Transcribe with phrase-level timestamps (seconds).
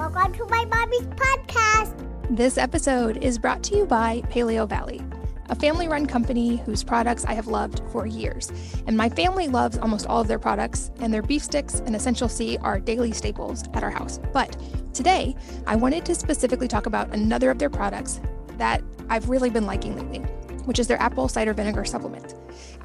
[0.00, 1.94] Welcome to my mommy's podcast.
[2.30, 5.04] This episode is brought to you by Paleovalley,
[5.50, 8.50] a family run company whose products I have loved for years.
[8.86, 12.30] And my family loves almost all of their products, and their beef sticks and Essential
[12.30, 14.18] C are daily staples at our house.
[14.32, 14.56] But
[14.94, 15.36] today,
[15.66, 18.22] I wanted to specifically talk about another of their products
[18.56, 20.20] that I've really been liking lately,
[20.64, 22.36] which is their apple cider vinegar supplement.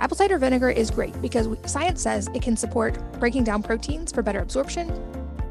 [0.01, 4.21] Apple cider vinegar is great because science says it can support breaking down proteins for
[4.21, 4.89] better absorption,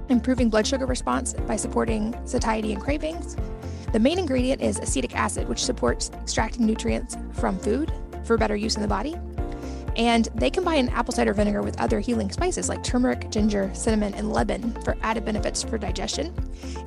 [0.08, 3.36] improving blood sugar response by supporting satiety and cravings.
[3.92, 7.92] The main ingredient is acetic acid, which supports extracting nutrients from food
[8.24, 9.16] for better use in the body.
[9.96, 14.32] And they combine apple cider vinegar with other healing spices like turmeric, ginger, cinnamon, and
[14.32, 16.34] lemon for added benefits for digestion.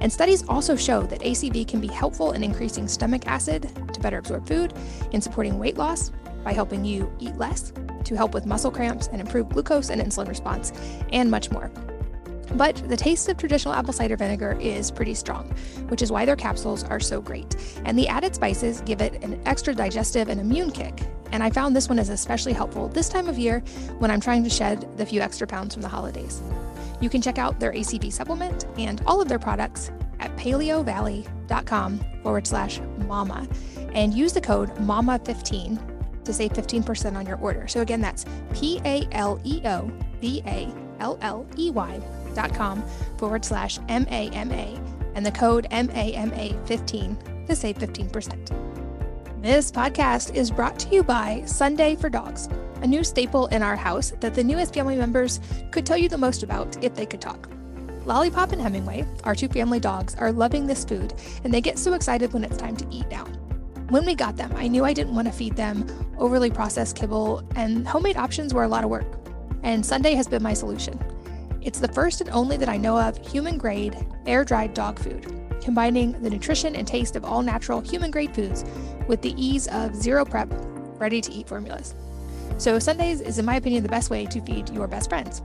[0.02, 4.18] And studies also show that ACV can be helpful in increasing stomach acid to better
[4.18, 4.74] absorb food,
[5.12, 6.12] in supporting weight loss
[6.44, 7.72] by helping you eat less,
[8.04, 10.74] to help with muscle cramps and improve glucose and insulin response,
[11.14, 11.72] and much more.
[12.54, 15.50] But the taste of traditional apple cider vinegar is pretty strong,
[15.90, 17.56] which is why their capsules are so great.
[17.86, 21.02] And the added spices give it an extra digestive and immune kick.
[21.32, 23.60] And I found this one is especially helpful this time of year
[24.00, 26.42] when I'm trying to shed the few extra pounds from the holidays.
[27.02, 32.48] You can check out their ACV supplement and all of their products at paleovalley.com forward
[32.48, 33.48] slash mama
[33.94, 37.68] and use the code MAMA15 to save 15% on your order.
[37.68, 42.02] So again, that's P A L E O V A L L E Y
[42.46, 42.84] com
[43.18, 44.82] forward slash MAMA
[45.16, 49.42] and the code MAMA15 to save 15%.
[49.42, 52.50] This podcast is brought to you by Sunday for Dogs,
[52.82, 55.40] a new staple in our house that the newest family members
[55.72, 57.50] could tell you the most about if they could talk.
[58.06, 61.94] Lollipop and Hemingway, our two family dogs, are loving this food and they get so
[61.94, 63.26] excited when it's time to eat now.
[63.90, 65.86] When we got them, I knew I didn't want to feed them
[66.18, 69.06] overly processed kibble, and homemade options were a lot of work.
[69.64, 71.00] And Sunday has been my solution.
[71.68, 73.94] It's the first and only that I know of human grade,
[74.26, 75.30] air dried dog food,
[75.60, 78.64] combining the nutrition and taste of all natural human grade foods
[79.10, 80.48] with the ease of zero prep,
[80.98, 81.94] ready to eat formulas.
[82.58, 85.42] So, Sundays is, in my opinion, the best way to feed your best friends.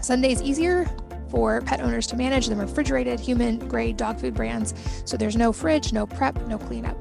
[0.00, 0.90] Sundays is easier
[1.28, 4.72] for pet owners to manage than refrigerated human grade dog food brands,
[5.04, 6.96] so there's no fridge, no prep, no cleanup.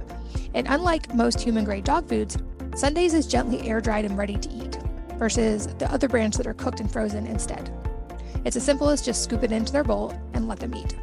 [0.56, 2.38] And unlike most human grade dog foods,
[2.75, 4.78] Sundays is gently air dried and ready to eat,
[5.18, 7.72] versus the other brands that are cooked and frozen instead.
[8.44, 10.96] It's as simple as just scoop it into their bowl and let them eat.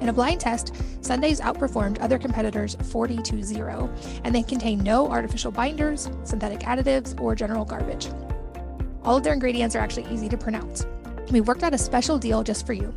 [0.00, 3.92] In a blind test, Sundays outperformed other competitors 40 to 0,
[4.24, 8.08] and they contain no artificial binders, synthetic additives, or general garbage.
[9.02, 10.86] All of their ingredients are actually easy to pronounce.
[11.30, 12.94] We worked out a special deal just for you.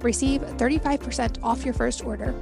[0.00, 2.32] Receive 35% off your first order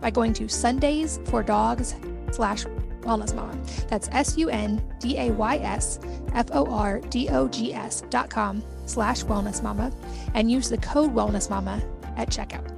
[0.00, 1.94] by going to Sundays for Dogs
[2.32, 2.64] slash
[3.02, 3.56] Wellness Mama.
[3.88, 6.00] That's S U N D A Y S
[6.32, 9.92] F O R D O G S dot com slash Wellness Mama
[10.34, 11.82] and use the code Wellness Mama
[12.16, 12.70] at checkout.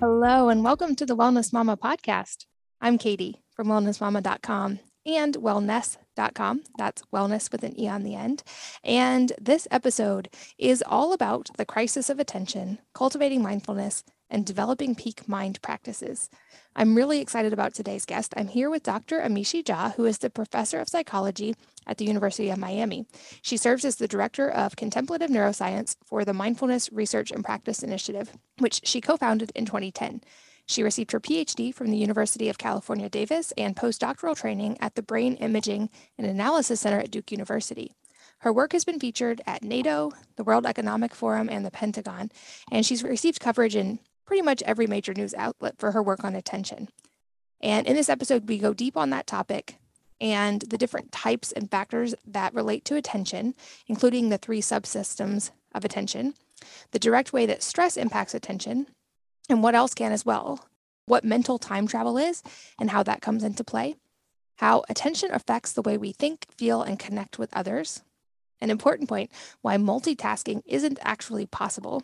[0.00, 2.46] Hello, and welcome to the Wellness Mama podcast.
[2.80, 6.62] I'm Katie from wellnessmama.com and wellnesse.com.
[6.78, 8.42] That's wellness with an E on the end.
[8.82, 15.28] And this episode is all about the crisis of attention, cultivating mindfulness, and developing peak
[15.28, 16.30] mind practices.
[16.76, 18.32] I'm really excited about today's guest.
[18.36, 19.20] I'm here with Dr.
[19.20, 21.56] Amishi Jha, who is the professor of psychology
[21.90, 23.04] at the University of Miami.
[23.42, 28.32] She serves as the director of contemplative neuroscience for the Mindfulness Research and Practice Initiative,
[28.58, 30.22] which she co founded in 2010.
[30.66, 35.02] She received her PhD from the University of California, Davis and postdoctoral training at the
[35.02, 37.92] Brain Imaging and Analysis Center at Duke University.
[38.38, 42.30] Her work has been featured at NATO, the World Economic Forum, and the Pentagon,
[42.70, 46.36] and she's received coverage in pretty much every major news outlet for her work on
[46.36, 46.88] attention.
[47.60, 49.79] And in this episode, we go deep on that topic
[50.20, 53.54] and the different types and factors that relate to attention,
[53.86, 56.34] including the three subsystems of attention,
[56.90, 58.86] the direct way that stress impacts attention,
[59.48, 60.68] and what else can as well,
[61.06, 62.42] what mental time travel is
[62.78, 63.96] and how that comes into play,
[64.56, 68.02] how attention affects the way we think, feel, and connect with others.
[68.60, 69.30] An important point
[69.62, 72.02] why multitasking isn't actually possible,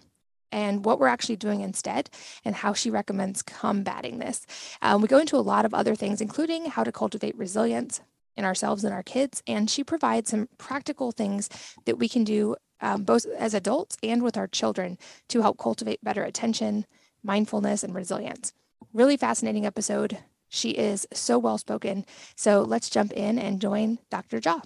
[0.57, 2.09] and what we're actually doing instead,
[2.43, 4.47] and how she recommends combating this.
[4.81, 8.01] Um, we go into a lot of other things, including how to cultivate resilience
[8.39, 9.43] in ourselves and our kids.
[9.47, 11.51] And she provides some practical things
[11.85, 14.97] that we can do um, both as adults and with our children
[15.29, 16.87] to help cultivate better attention,
[17.23, 18.55] mindfulness, and resilience.
[18.95, 20.19] Really fascinating episode.
[20.49, 22.07] She is so well spoken.
[22.35, 24.41] So let's jump in and join Dr.
[24.41, 24.63] Jha.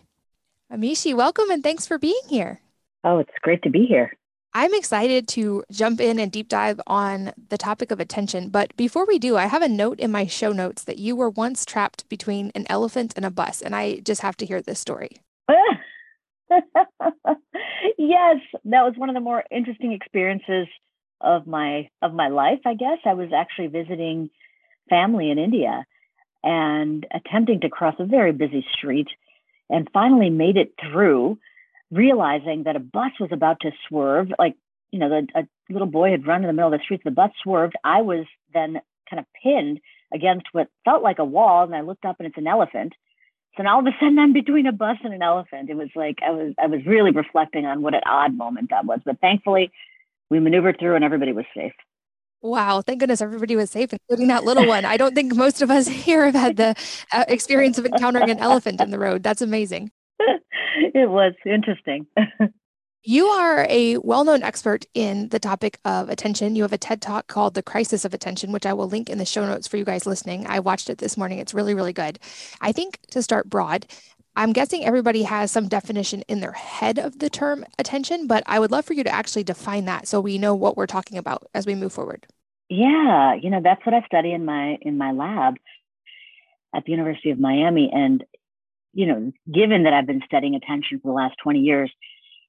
[0.73, 2.61] Amishi, welcome and thanks for being here.
[3.03, 4.13] Oh, it's great to be here.
[4.53, 8.49] I'm excited to jump in and deep dive on the topic of attention.
[8.49, 11.31] But before we do, I have a note in my show notes that you were
[11.31, 13.63] once trapped between an elephant and a bus.
[13.63, 15.11] And I just have to hear this story.
[17.97, 20.67] yes, that was one of the more interesting experiences
[21.21, 22.99] of my of my life, I guess.
[23.05, 24.31] I was actually visiting
[24.89, 25.85] family in India
[26.43, 29.09] and attempting to cross a very busy street
[29.69, 31.39] and finally made it through,
[31.91, 34.29] realizing that a bus was about to swerve.
[34.39, 34.57] Like,
[34.91, 37.11] you know, the, a little boy had run in the middle of the street, the
[37.11, 37.75] bus swerved.
[37.85, 39.81] I was then kind of pinned
[40.13, 42.95] against what felt like a wall, and I looked up and it's an elephant.
[43.57, 45.71] So now all of a sudden I'm between a bus and an elephant.
[45.71, 48.85] It was like I was I was really reflecting on what an odd moment that
[48.85, 49.01] was.
[49.05, 49.73] But thankfully
[50.31, 51.73] we maneuvered through and everybody was safe.
[52.43, 54.87] Wow, thank goodness everybody was safe, including that little one.
[54.87, 56.75] I don't think most of us here have had the
[57.13, 59.23] uh, experience of encountering an elephant in the road.
[59.23, 59.91] That's amazing.
[60.95, 62.07] it was interesting.
[63.03, 66.57] you are a well known expert in the topic of attention.
[66.57, 69.19] You have a TED talk called The Crisis of Attention, which I will link in
[69.19, 70.47] the show notes for you guys listening.
[70.47, 71.39] I watched it this morning.
[71.39, 72.19] It's really, really good.
[72.61, 73.87] I think to start broad,
[74.37, 78.61] I'm guessing everybody has some definition in their head of the term attention, but I
[78.61, 81.47] would love for you to actually define that so we know what we're talking about
[81.53, 82.27] as we move forward.
[82.69, 85.57] Yeah, you know, that's what I study in my in my lab
[86.75, 88.25] at the University of Miami and
[88.93, 91.93] you know, given that I've been studying attention for the last 20 years,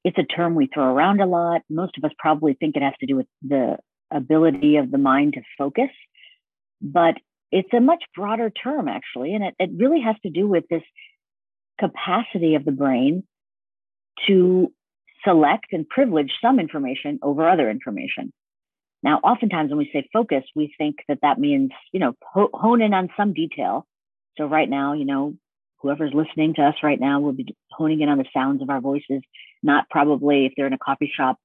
[0.04, 1.62] it's a term we throw around a lot.
[1.70, 3.78] Most of us probably think it has to do with the
[4.12, 5.90] ability of the mind to focus,
[6.82, 7.16] but
[7.52, 10.84] it's a much broader term actually, and it, it really has to do with this
[11.80, 13.24] capacity of the brain
[14.28, 14.72] to
[15.24, 18.32] select and privilege some information over other information.
[19.04, 22.94] Now, oftentimes when we say focus, we think that that means, you know, hone in
[22.94, 23.88] on some detail.
[24.38, 25.36] So right now, you know,
[25.82, 28.82] whoever's listening to us right now will be honing in on the sounds of our
[28.82, 29.22] voices,
[29.64, 31.38] not probably if they're in a coffee shop,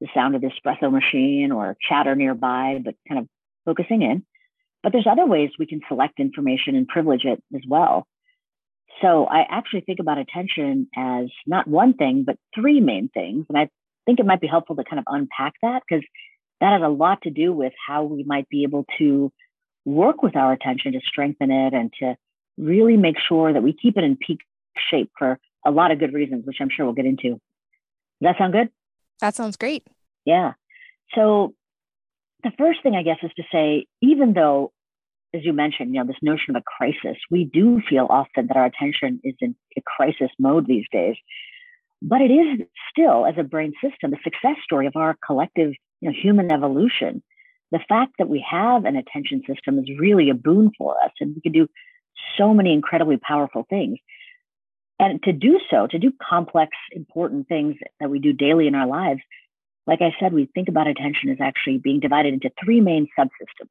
[0.00, 3.28] the sound of the espresso machine or chatter nearby, but kind of
[3.64, 4.24] focusing in.
[4.82, 8.06] But there's other ways we can select information and privilege it as well.
[9.00, 13.46] So I actually think about attention as not one thing, but three main things.
[13.48, 13.68] And I
[14.06, 16.04] think it might be helpful to kind of unpack that because
[16.60, 19.32] that has a lot to do with how we might be able to
[19.84, 22.16] work with our attention to strengthen it and to
[22.58, 24.38] really make sure that we keep it in peak
[24.90, 27.30] shape for a lot of good reasons, which I'm sure we'll get into.
[27.30, 27.40] Does
[28.20, 28.68] that sound good?
[29.20, 29.86] That sounds great.
[30.24, 30.52] Yeah.
[31.14, 31.54] So
[32.42, 34.72] the first thing I guess is to say, even though
[35.34, 38.56] as you mentioned, you know, this notion of a crisis, we do feel often that
[38.56, 41.16] our attention is in a crisis mode these days.
[42.02, 46.10] But it is still, as a brain system, a success story of our collective, you
[46.10, 47.22] know, human evolution.
[47.70, 51.34] The fact that we have an attention system is really a boon for us, and
[51.34, 51.68] we can do
[52.38, 53.98] so many incredibly powerful things.
[54.98, 58.86] And to do so, to do complex, important things that we do daily in our
[58.86, 59.20] lives,
[59.86, 63.70] like I said, we think about attention as actually being divided into three main subsystems.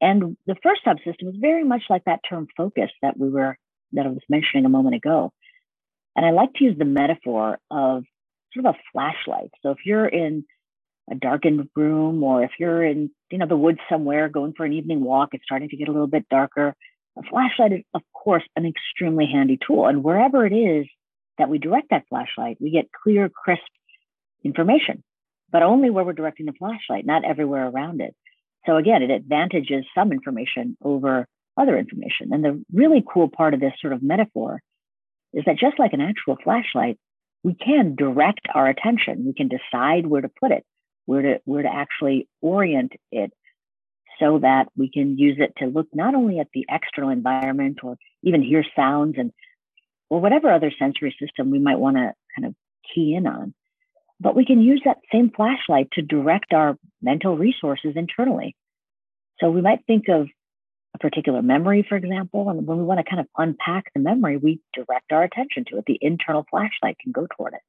[0.00, 3.56] And the first subsystem is very much like that term focus that we were
[3.92, 5.32] that I was mentioning a moment ago.
[6.16, 8.04] And I like to use the metaphor of
[8.52, 9.50] sort of a flashlight.
[9.62, 10.44] So if you're in
[11.10, 14.72] a darkened room or if you're in, you know, the woods somewhere going for an
[14.72, 16.74] evening walk, it's starting to get a little bit darker.
[17.18, 19.86] A flashlight is, of course, an extremely handy tool.
[19.86, 20.86] And wherever it is
[21.38, 23.62] that we direct that flashlight, we get clear, crisp
[24.44, 25.02] information,
[25.50, 28.14] but only where we're directing the flashlight, not everywhere around it.
[28.66, 31.26] So again, it advantages some information over
[31.56, 32.32] other information.
[32.32, 34.60] And the really cool part of this sort of metaphor
[35.32, 36.98] is that just like an actual flashlight,
[37.42, 39.24] we can direct our attention.
[39.26, 40.64] We can decide where to put it,
[41.06, 43.32] where to where to actually orient it
[44.22, 47.96] so that we can use it to look not only at the external environment or
[48.22, 49.32] even hear sounds and
[50.08, 52.54] or whatever other sensory system we might want to kind of
[52.94, 53.54] key in on,
[54.20, 58.54] but we can use that same flashlight to direct our mental resources internally.
[59.40, 60.28] So we might think of
[60.94, 64.36] a particular memory, for example, and when we want to kind of unpack the memory,
[64.36, 65.84] we direct our attention to it.
[65.86, 67.62] The internal flashlight can go toward it.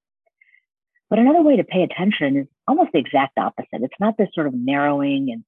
[1.10, 3.82] But another way to pay attention is almost the exact opposite.
[3.82, 5.44] It's not this sort of narrowing and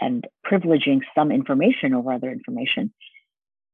[0.00, 2.92] and privileging some information over other information.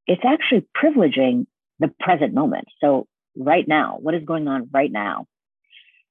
[0.06, 1.46] It's actually privileging
[1.78, 2.66] the present moment.
[2.80, 5.26] So right now, what is going on right now?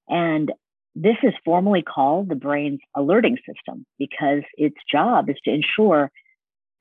[0.08, 0.52] And
[0.96, 6.12] this is formally called the brain's alerting system because its job is to ensure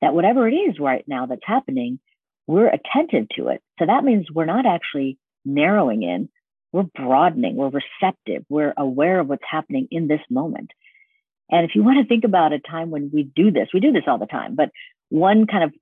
[0.00, 2.00] that whatever it is right now that's happening,
[2.46, 3.62] we're attentive to it.
[3.78, 6.28] So that means we're not actually narrowing in,
[6.72, 10.70] we're broadening, we're receptive, we're aware of what's happening in this moment.
[11.50, 13.92] And if you want to think about a time when we do this, we do
[13.92, 14.70] this all the time, but
[15.08, 15.72] one kind of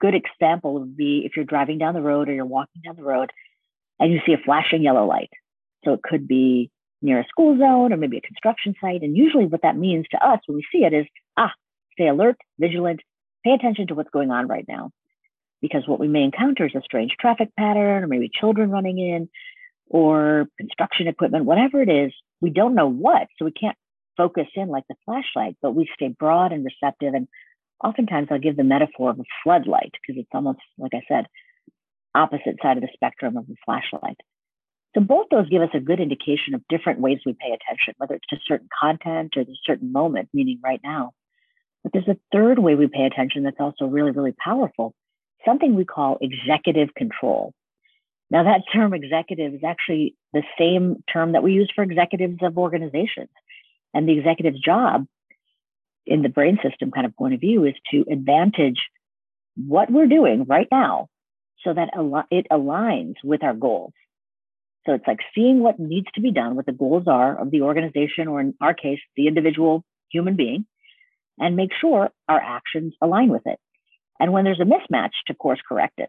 [0.00, 3.02] good example would be if you're driving down the road or you're walking down the
[3.02, 3.30] road
[3.98, 5.30] and you see a flashing yellow light.
[5.84, 6.70] So it could be
[7.02, 9.02] near a school zone or maybe a construction site.
[9.02, 11.06] And usually what that means to us when we see it is,
[11.36, 11.52] ah,
[11.92, 13.00] stay alert, vigilant,
[13.44, 14.90] pay attention to what's going on right now.
[15.60, 19.28] Because what we may encounter is a strange traffic pattern or maybe children running in
[19.88, 23.26] or construction equipment, whatever it is, we don't know what.
[23.38, 23.76] So we can't
[24.18, 27.14] focus in like the flashlight, but we stay broad and receptive.
[27.14, 27.28] And
[27.82, 31.26] oftentimes I'll give the metaphor of a floodlight because it's almost, like I said,
[32.14, 34.18] opposite side of the spectrum of the flashlight.
[34.94, 38.14] So both those give us a good indication of different ways we pay attention, whether
[38.14, 41.12] it's to certain content or the certain moment, meaning right now.
[41.82, 44.94] But there's a third way we pay attention that's also really, really powerful,
[45.44, 47.52] something we call executive control.
[48.30, 52.58] Now, that term executive is actually the same term that we use for executives of
[52.58, 53.30] organizations.
[53.94, 55.06] And the executive's job
[56.06, 58.80] in the brain system kind of point of view is to advantage
[59.56, 61.08] what we're doing right now
[61.64, 61.90] so that
[62.30, 63.92] it aligns with our goals.
[64.86, 67.62] So it's like seeing what needs to be done, what the goals are of the
[67.62, 70.66] organization, or in our case, the individual human being,
[71.38, 73.58] and make sure our actions align with it.
[74.18, 76.08] And when there's a mismatch, to course correct it.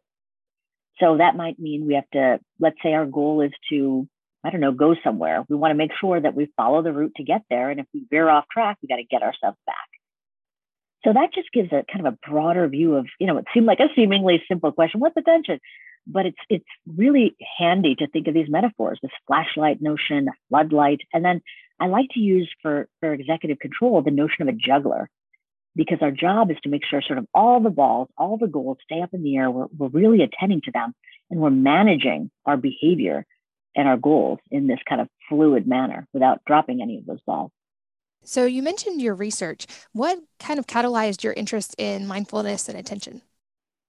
[1.00, 4.08] So that might mean we have to, let's say our goal is to,
[4.44, 5.44] I don't know, go somewhere.
[5.50, 7.70] We want to make sure that we follow the route to get there.
[7.70, 9.76] And if we veer off track, we got to get ourselves back.
[11.04, 13.66] So that just gives a kind of a broader view of, you know, it seemed
[13.66, 15.60] like a seemingly simple question, what's attention?
[16.08, 21.24] But it's it's really handy to think of these metaphors, this flashlight notion, floodlight, and
[21.24, 21.42] then
[21.80, 25.10] I like to use for, for executive control the notion of a juggler
[25.76, 28.78] because our job is to make sure sort of all the balls, all the goals
[28.84, 29.50] stay up in the air.
[29.50, 30.94] We're, we're really attending to them
[31.30, 33.26] and we're managing our behavior
[33.76, 37.52] and our goals in this kind of fluid manner without dropping any of those balls.
[38.24, 39.66] So, you mentioned your research.
[39.94, 43.22] What kind of catalyzed your interest in mindfulness and attention?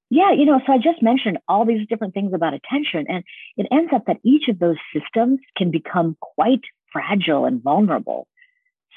[0.09, 3.25] Yeah, you know, so I just mentioned all these different things about attention, and
[3.57, 8.27] it ends up that each of those systems can become quite fragile and vulnerable.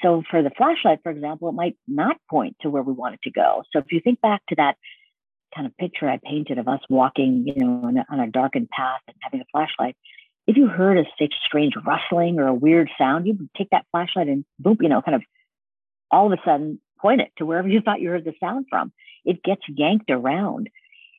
[0.02, 3.20] So for the flashlight, for example, it might not point to where we want it
[3.24, 3.62] to go.
[3.72, 4.76] So if you think back to that
[5.54, 8.70] kind of picture I painted of us walking, you know, on a, on a darkened
[8.70, 9.96] path and having a flashlight,
[10.46, 11.04] if you heard a
[11.46, 15.00] strange rustling or a weird sound, you would take that flashlight and boom, you know,
[15.00, 15.22] kind of
[16.10, 18.92] all of a sudden point it to wherever you thought you heard the sound from.
[19.24, 20.68] It gets yanked around.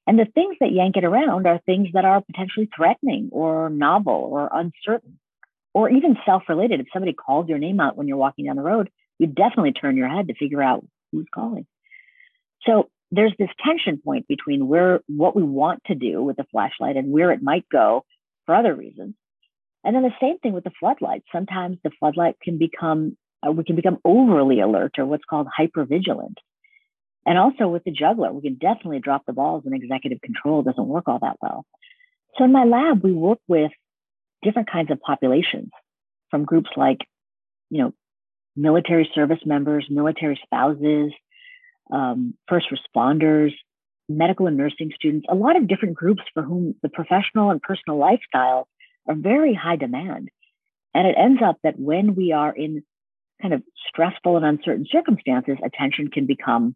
[0.08, 4.30] And the things that yank it around are things that are potentially threatening or novel
[4.32, 5.18] or uncertain
[5.74, 6.80] or even self-related.
[6.80, 9.98] If somebody called your name out when you're walking down the road, you definitely turn
[9.98, 11.66] your head to figure out who's calling.
[12.68, 16.98] So there's this tension point between where what we want to do with the flashlight
[16.98, 18.06] and where it might go
[18.46, 19.16] for other reasons.
[19.84, 21.24] And then the same thing with the floodlight.
[21.32, 26.36] Sometimes the floodlight can become uh, we can become overly alert or what's called hypervigilant.
[27.26, 30.88] And also with the juggler, we can definitely drop the balls and executive control doesn't
[30.88, 31.66] work all that well.
[32.38, 33.72] So in my lab, we work with
[34.44, 35.70] different kinds of populations
[36.30, 37.00] from groups like,
[37.70, 37.94] you know,
[38.56, 41.12] military service members, military spouses,
[41.92, 43.52] um, first responders,
[44.08, 48.00] medical and nursing students, a lot of different groups for whom the professional and personal
[48.00, 48.66] lifestyles
[49.08, 50.30] are very high demand.
[50.94, 52.84] And it ends up that when we are in
[53.42, 56.76] kind of stressful and uncertain circumstances, attention can become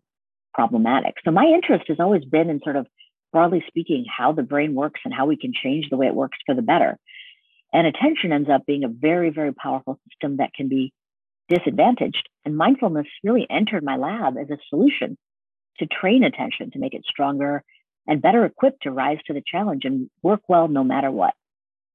[0.53, 1.15] problematic.
[1.24, 2.88] So my interest has always been in sort of
[3.31, 6.38] broadly speaking, how the brain works and how we can change the way it works
[6.45, 6.98] for the better.
[7.71, 10.91] And attention ends up being a very, very powerful system that can be
[11.48, 12.27] disadvantaged.
[12.43, 15.17] And mindfulness really entered my lab as a solution
[15.79, 17.63] to train attention, to make it stronger
[18.07, 21.33] and better equipped to rise to the challenge and work well no matter what.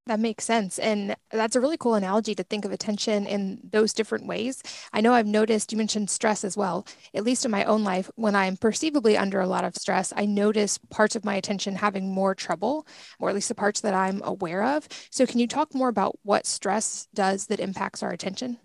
[0.06, 0.78] That makes sense.
[0.78, 4.62] And that's a really cool analogy to think of attention in those different ways.
[4.92, 8.10] I know I've noticed you mentioned stress as well, at least in my own life.
[8.14, 12.12] When I'm perceivably under a lot of stress, I notice parts of my attention having
[12.12, 12.86] more trouble,
[13.18, 14.88] or at least the parts that I'm aware of.
[15.10, 18.58] So, can you talk more about what stress does that impacts our attention?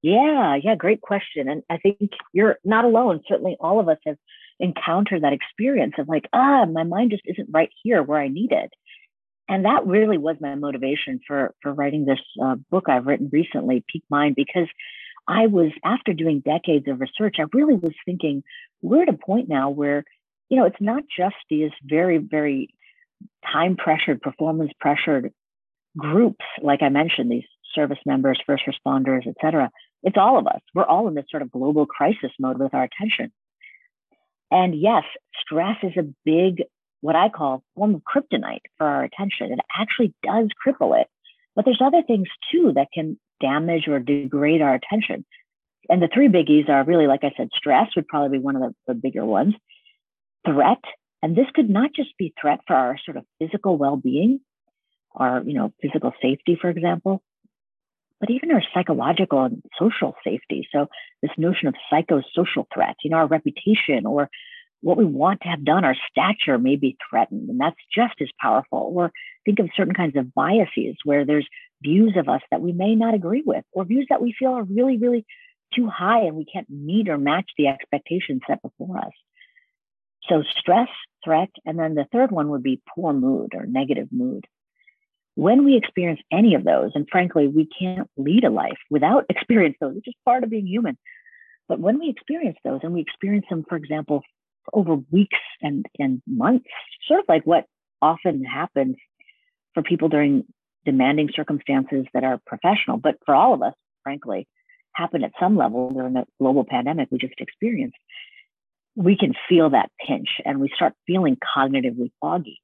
[0.00, 1.50] Yeah, yeah, great question.
[1.50, 1.98] And I think
[2.32, 3.20] you're not alone.
[3.28, 4.16] Certainly, all of us have
[4.60, 8.52] encountered that experience of like, ah, my mind just isn't right here where I need
[8.52, 8.70] it
[9.50, 13.84] and that really was my motivation for for writing this uh, book I've written recently,
[13.88, 14.68] Peak Mind, because
[15.26, 18.44] I was after doing decades of research, I really was thinking
[18.80, 20.04] we're at a point now where
[20.48, 22.72] you know it's not just these very very
[23.52, 25.32] time pressured, performance pressured
[25.98, 29.68] groups like I mentioned, these service members, first responders, et cetera.
[30.04, 30.60] It's all of us.
[30.74, 33.32] We're all in this sort of global crisis mode with our attention.
[34.50, 35.04] And yes,
[35.42, 36.62] stress is a big
[37.00, 39.52] what I call form of kryptonite for our attention.
[39.52, 41.06] It actually does cripple it.
[41.56, 45.24] But there's other things too that can damage or degrade our attention.
[45.88, 48.62] And the three biggies are really, like I said, stress would probably be one of
[48.62, 49.54] the, the bigger ones,
[50.46, 50.82] threat.
[51.22, 54.40] And this could not just be threat for our sort of physical well-being,
[55.14, 57.22] our, you know, physical safety, for example,
[58.20, 60.68] but even our psychological and social safety.
[60.70, 60.86] So
[61.22, 64.28] this notion of psychosocial threats, you know, our reputation or
[64.82, 68.28] what we want to have done, our stature may be threatened, and that's just as
[68.40, 68.92] powerful.
[68.94, 69.10] Or
[69.44, 71.46] think of certain kinds of biases where there's
[71.82, 74.64] views of us that we may not agree with, or views that we feel are
[74.64, 75.26] really, really
[75.74, 79.12] too high and we can't meet or match the expectations set before us.
[80.28, 80.88] So stress,
[81.24, 84.46] threat, and then the third one would be poor mood or negative mood.
[85.40, 89.74] When we experience any of those, and frankly, we can't lead a life without experience
[89.80, 90.98] those, which is part of being human.
[91.66, 94.20] But when we experience those and we experience them, for example,
[94.74, 96.66] over weeks and, and months,
[97.08, 97.64] sort of like what
[98.02, 98.96] often happens
[99.72, 100.44] for people during
[100.84, 104.46] demanding circumstances that are professional, but for all of us, frankly,
[104.92, 107.96] happen at some level during the global pandemic we just experienced,
[108.94, 112.60] we can feel that pinch and we start feeling cognitively foggy.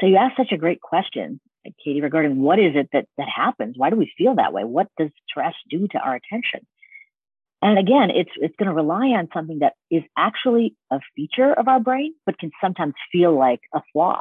[0.00, 1.40] So you asked such a great question,
[1.82, 3.74] Katie, regarding what is it that, that happens?
[3.76, 4.64] Why do we feel that way?
[4.64, 6.66] What does stress do to our attention?
[7.62, 11.68] And again, it's it's going to rely on something that is actually a feature of
[11.68, 14.20] our brain, but can sometimes feel like a flaw.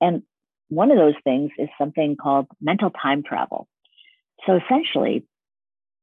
[0.00, 0.22] And
[0.68, 3.66] one of those things is something called mental time travel.
[4.46, 5.26] So essentially,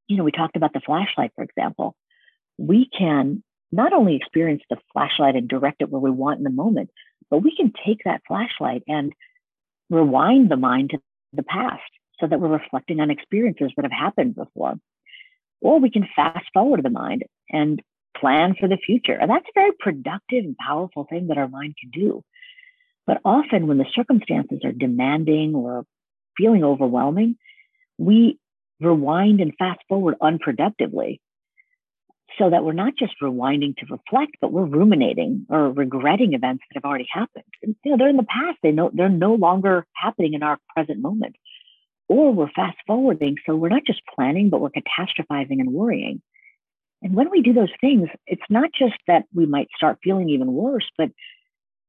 [0.07, 1.95] you know, we talked about the flashlight, for example.
[2.57, 6.49] We can not only experience the flashlight and direct it where we want in the
[6.49, 6.89] moment,
[7.29, 9.13] but we can take that flashlight and
[9.89, 10.99] rewind the mind to
[11.33, 11.81] the past
[12.19, 14.75] so that we're reflecting on experiences that have happened before.
[15.61, 17.81] Or we can fast forward the mind and
[18.17, 19.13] plan for the future.
[19.13, 22.23] And that's a very productive and powerful thing that our mind can do.
[23.05, 25.85] But often when the circumstances are demanding or
[26.37, 27.37] feeling overwhelming,
[27.97, 28.39] we
[28.79, 31.19] rewind and fast forward unproductively
[32.37, 36.81] so that we're not just rewinding to reflect, but we're ruminating or regretting events that
[36.81, 37.45] have already happened.
[37.63, 38.57] And, you know, they're in the past.
[38.61, 41.35] They know they're no longer happening in our present moment.
[42.07, 46.21] Or we're fast forwarding, so we're not just planning, but we're catastrophizing and worrying.
[47.01, 50.53] And when we do those things, it's not just that we might start feeling even
[50.53, 51.09] worse, but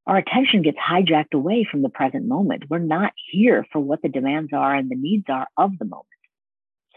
[0.07, 2.63] our attention gets hijacked away from the present moment.
[2.69, 6.07] We're not here for what the demands are and the needs are of the moment.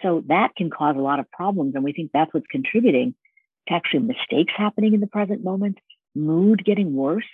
[0.02, 1.74] So that can cause a lot of problems.
[1.74, 3.14] And we think that's what's contributing
[3.68, 5.78] to actually mistakes happening in the present moment,
[6.14, 7.28] mood getting worse.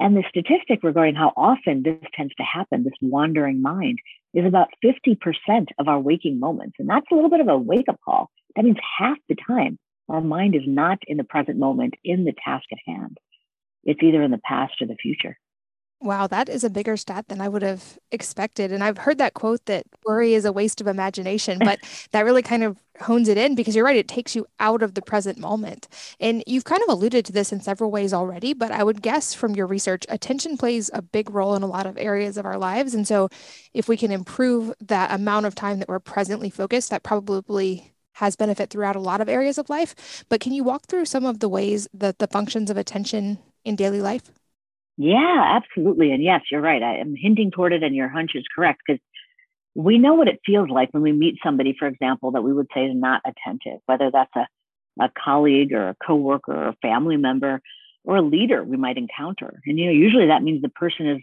[0.00, 3.98] And the statistic regarding how often this tends to happen, this wandering mind,
[4.32, 5.16] is about 50%
[5.78, 6.76] of our waking moments.
[6.78, 8.30] And that's a little bit of a wake up call.
[8.54, 12.34] That means half the time our mind is not in the present moment, in the
[12.44, 13.18] task at hand.
[13.84, 15.36] It's either in the past or the future.
[16.00, 18.70] Wow, that is a bigger stat than I would have expected.
[18.70, 21.80] And I've heard that quote that worry is a waste of imagination, but
[22.12, 24.94] that really kind of hones it in because you're right, it takes you out of
[24.94, 25.88] the present moment.
[26.20, 29.34] And you've kind of alluded to this in several ways already, but I would guess
[29.34, 32.58] from your research, attention plays a big role in a lot of areas of our
[32.58, 32.94] lives.
[32.94, 33.28] And so
[33.74, 38.36] if we can improve that amount of time that we're presently focused, that probably has
[38.36, 40.24] benefit throughout a lot of areas of life.
[40.28, 43.74] But can you walk through some of the ways that the functions of attention in
[43.74, 44.37] daily life?
[44.98, 46.12] Yeah, absolutely.
[46.12, 46.82] And yes, you're right.
[46.82, 49.00] I am hinting toward it, and your hunch is correct because
[49.74, 52.66] we know what it feels like when we meet somebody, for example, that we would
[52.74, 54.46] say is not attentive, whether that's a,
[55.00, 57.60] a colleague or a coworker or a family member
[58.04, 59.60] or a leader we might encounter.
[59.66, 61.18] And you know, usually that means the person is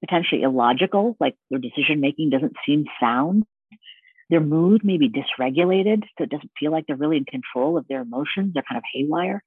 [0.00, 3.44] potentially illogical, like their decision making doesn't seem sound.
[4.30, 7.86] Their mood may be dysregulated, so it doesn't feel like they're really in control of
[7.88, 8.54] their emotions.
[8.54, 9.42] They're kind of haywire.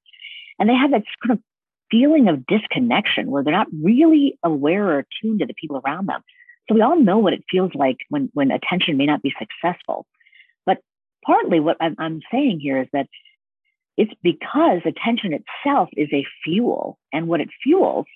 [0.58, 1.44] And they have that kind of
[1.90, 6.22] feeling of disconnection where they're not really aware or attuned to the people around them.
[6.68, 10.06] So we all know what it feels like when, when attention may not be successful.
[10.64, 10.78] But
[11.24, 13.06] partly what I'm, I'm saying here is that
[13.96, 16.98] it's because attention itself is a fuel.
[17.12, 18.06] And what it fuels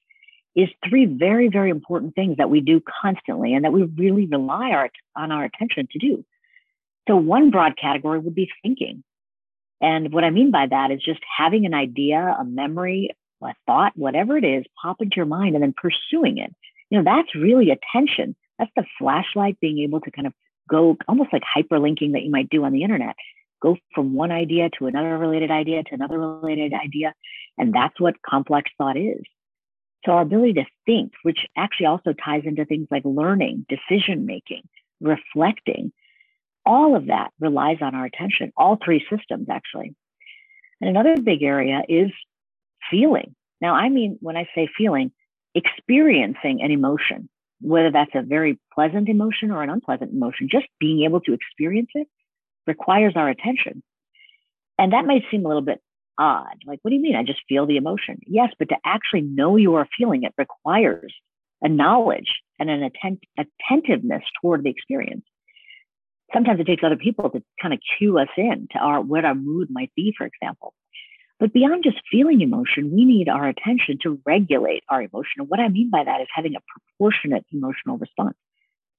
[0.57, 4.71] is three very, very important things that we do constantly and that we really rely
[4.71, 6.25] our, on our attention to do.
[7.09, 9.05] So one broad category would be thinking.
[9.81, 13.11] And what I mean by that is just having an idea, a memory,
[13.49, 16.55] a thought, whatever it is, pop into your mind and then pursuing it.
[16.91, 18.37] You know, that's really attention.
[18.59, 20.35] That's the flashlight being able to kind of
[20.69, 23.17] go almost like hyperlinking that you might do on the internet.
[23.63, 27.15] Go from one idea to another related idea to another related idea.
[27.59, 29.23] And that's what complex thought is.
[30.05, 34.63] So our ability to think, which actually also ties into things like learning, decision making,
[35.01, 35.93] reflecting,
[36.65, 39.95] all of that relies on our attention, all three systems actually.
[40.81, 42.11] And another big area is
[42.91, 43.35] feeling.
[43.61, 45.13] Now, I mean, when I say feeling,
[45.55, 47.29] experiencing an emotion,
[47.61, 51.91] whether that's a very pleasant emotion or an unpleasant emotion, just being able to experience
[51.95, 52.09] it
[52.67, 53.83] requires our attention.
[54.79, 55.81] And that might seem a little bit
[56.19, 56.57] odd.
[56.67, 57.17] Like, what do you mean?
[57.17, 58.19] I just feel the emotion.
[58.27, 61.13] Yes, but to actually know you are feeling it requires
[61.63, 65.25] a knowledge and an attent- attentiveness toward the experience.
[66.33, 69.35] Sometimes it takes other people to kind of cue us in to our what our
[69.35, 70.73] mood might be, for example.
[71.41, 75.39] But beyond just feeling emotion, we need our attention to regulate our emotion.
[75.39, 78.37] And what I mean by that is having a proportionate emotional response.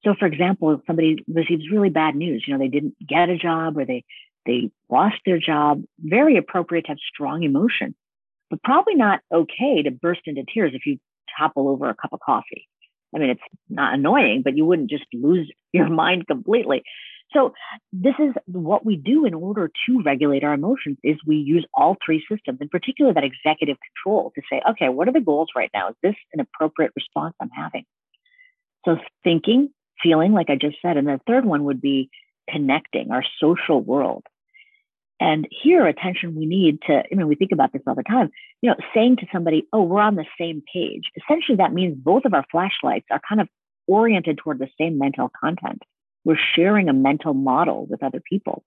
[0.04, 3.38] So, for example, if somebody receives really bad news, you know, they didn't get a
[3.38, 4.04] job or they
[4.47, 5.84] they lost their job.
[5.99, 7.93] Very appropriate to have strong emotion,
[8.49, 10.97] but probably not okay to burst into tears if you
[11.38, 12.67] topple over a cup of coffee.
[13.15, 16.82] I mean, it's not annoying, but you wouldn't just lose your mind completely.
[17.33, 17.53] So
[17.93, 21.95] this is what we do in order to regulate our emotions is we use all
[22.05, 25.71] three systems, in particular that executive control to say, okay, what are the goals right
[25.73, 25.89] now?
[25.89, 27.85] Is this an appropriate response I'm having?
[28.85, 29.69] So thinking,
[30.01, 30.97] feeling, like I just said.
[30.97, 32.09] And the third one would be
[32.49, 34.25] connecting our social world.
[35.19, 38.31] And here, attention we need to, I mean, we think about this all the time,
[38.61, 41.03] you know, saying to somebody, oh, we're on the same page.
[41.15, 43.47] Essentially, that means both of our flashlights are kind of
[43.87, 45.83] oriented toward the same mental content.
[46.23, 48.63] We're sharing a mental model with other people.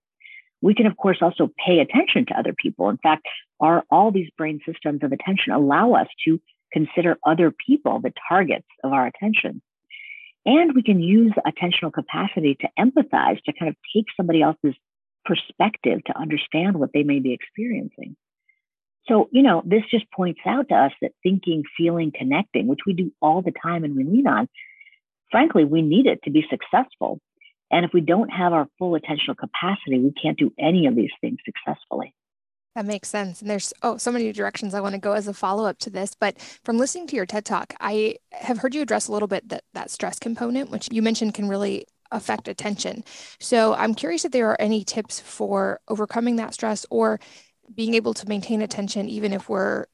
[0.61, 2.89] We can, of course, also pay attention to other people.
[2.89, 3.25] In fact,
[3.59, 6.39] our, all these brain systems of attention allow us to
[6.71, 9.61] consider other people the targets of our attention.
[10.45, 14.75] And we can use attentional capacity to empathize, to kind of take somebody else's
[15.23, 18.15] perspective to understand what they may be experiencing.
[19.07, 22.93] So, you know, this just points out to us that thinking, feeling, connecting, which we
[22.93, 24.47] do all the time and we lean on,
[25.31, 27.19] frankly, we need it to be successful.
[27.71, 31.11] And if we don't have our full attentional capacity, we can't do any of these
[31.21, 32.13] things successfully.
[32.75, 33.41] That makes sense.
[33.41, 36.13] And there's oh so many directions I want to go as a follow-up to this.
[36.13, 39.47] But from listening to your TED talk, I have heard you address a little bit
[39.49, 43.03] that that stress component, which you mentioned can really affect attention.
[43.39, 47.19] So I'm curious if there are any tips for overcoming that stress or
[47.73, 49.85] being able to maintain attention even if we're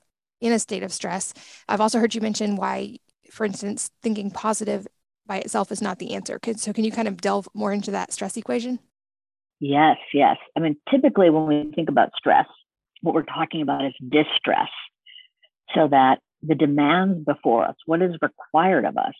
[0.41, 1.33] in a state of stress.
[1.69, 2.97] I've also heard you mention why,
[3.31, 4.87] for instance, thinking positive
[5.25, 6.39] by itself is not the answer.
[6.57, 8.79] So can you kind of delve more into that stress equation?
[9.59, 10.37] Yes, yes.
[10.57, 12.47] I mean, typically when we think about stress,
[13.01, 14.69] what we're talking about is distress.
[15.75, 19.13] So that the demands before us, what is required of us,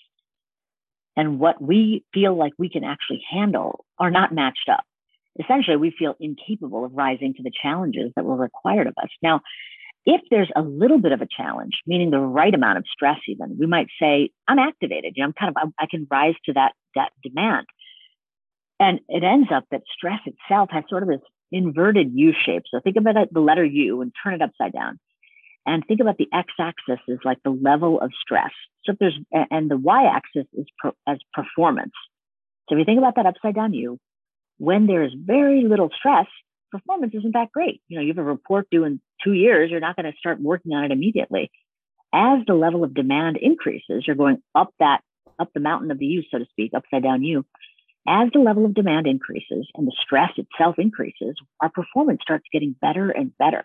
[1.15, 4.83] and what we feel like we can actually handle are not matched up.
[5.39, 9.09] Essentially, we feel incapable of rising to the challenges that were required of us.
[9.21, 9.41] Now,
[10.05, 13.57] if there's a little bit of a challenge, meaning the right amount of stress, even,
[13.59, 15.13] we might say, I'm activated.
[15.15, 17.67] You know, I'm kind of, I, I can rise to that, that demand.
[18.79, 22.63] And it ends up that stress itself has sort of this inverted U shape.
[22.71, 24.99] So think about the letter U and turn it upside down.
[25.65, 28.51] And think about the x-axis is like the level of stress.
[28.83, 31.91] So if there's, and the y-axis is pro, as performance.
[32.67, 33.99] So if you think about that upside down U,
[34.57, 36.25] when there's very little stress,
[36.71, 37.81] performance isn't that great.
[37.87, 40.41] You know, you have a report due in two years, you're not going to start
[40.41, 41.51] working on it immediately.
[42.13, 45.01] As the level of demand increases, you're going up that,
[45.39, 47.45] up the mountain of the U, so to speak, upside down U.
[48.07, 52.75] As the level of demand increases and the stress itself increases, our performance starts getting
[52.81, 53.63] better and better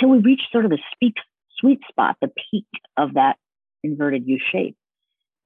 [0.00, 1.14] till we reach sort of the speak,
[1.58, 2.66] sweet spot, the peak
[2.96, 3.36] of that
[3.84, 4.76] inverted U shape.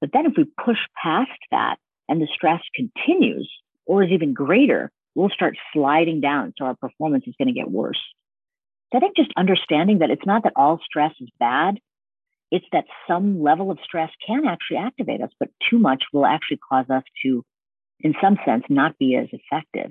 [0.01, 1.77] But then if we push past that
[2.09, 3.51] and the stress continues
[3.85, 6.53] or is even greater, we'll start sliding down.
[6.57, 8.01] So our performance is going to get worse.
[8.93, 11.81] So I think just understanding that it's not that all stress is bad.
[12.53, 16.59] It's that some level of stress can actually activate us, but too much will actually
[16.59, 17.45] cause us to,
[18.01, 19.91] in some sense, not be as effective.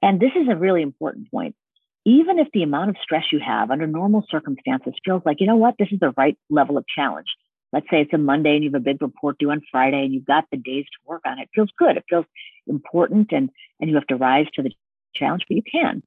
[0.00, 1.56] And this is a really important point.
[2.04, 5.56] Even if the amount of stress you have under normal circumstances feels like, you know
[5.56, 7.28] what, this is the right level of challenge.
[7.74, 10.14] Let's say it's a Monday and you have a big report due on Friday and
[10.14, 11.42] you've got the days to work on it.
[11.42, 11.96] it feels good.
[11.96, 12.24] It feels
[12.68, 14.70] important and, and you have to rise to the
[15.16, 16.00] challenge, but you can.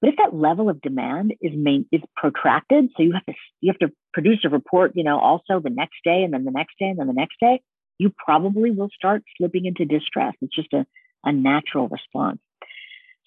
[0.00, 3.70] But if that level of demand is main, is protracted, so you have to you
[3.70, 6.78] have to produce a report, you know, also the next day and then the next
[6.78, 7.60] day and then the next day,
[7.98, 10.34] you probably will start slipping into distress.
[10.40, 10.86] It's just a,
[11.24, 12.40] a natural response.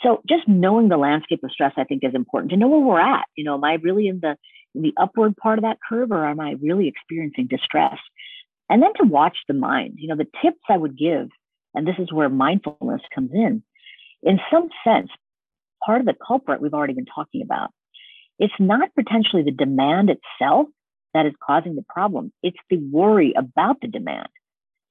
[0.01, 2.99] So just knowing the landscape of stress, I think, is important to know where we're
[2.99, 3.25] at.
[3.35, 4.35] You know, am I really in the
[4.81, 7.97] the upward part of that curve, or am I really experiencing distress?
[8.69, 9.95] And then to watch the mind.
[9.97, 11.29] You know, the tips I would give
[11.75, 13.61] and this is where mindfulness comes in.
[14.23, 15.09] In some sense,
[15.85, 17.69] part of the culprit we've already been talking about.
[18.39, 20.67] It's not potentially the demand itself
[21.13, 24.27] that is causing the problem, it's the worry about the demand.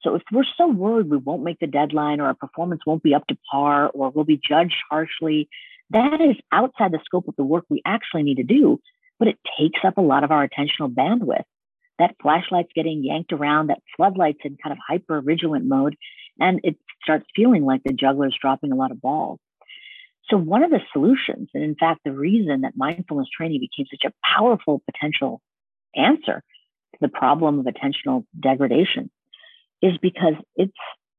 [0.01, 3.15] So if we're so worried we won't make the deadline or our performance won't be
[3.15, 5.49] up to par or we'll be judged harshly,
[5.91, 8.81] that is outside the scope of the work we actually need to do,
[9.19, 11.45] but it takes up a lot of our attentional bandwidth.
[11.99, 15.97] That flashlight's getting yanked around, that floodlight's in kind of hyper vigilant mode,
[16.41, 19.39] and it starts feeling like the juggler's dropping a lot of balls.
[20.31, 24.11] So, one of the solutions, and in fact, the reason that mindfulness training became such
[24.11, 25.41] a powerful potential
[25.95, 26.43] answer
[26.95, 29.11] to the problem of attentional degradation,
[29.83, 30.73] is because it's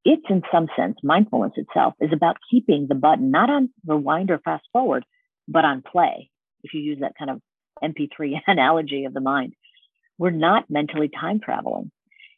[0.03, 4.39] it's in some sense mindfulness itself is about keeping the button not on rewind or
[4.39, 5.03] fast forward,
[5.47, 6.29] but on play.
[6.63, 7.41] If you use that kind of
[7.84, 9.54] MP3 analogy of the mind,
[10.18, 11.92] we're not mentally time traveling.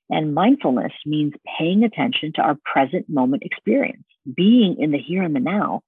[0.10, 5.36] And mindfulness means paying attention to our present moment experience, being in the here and
[5.36, 5.82] the now,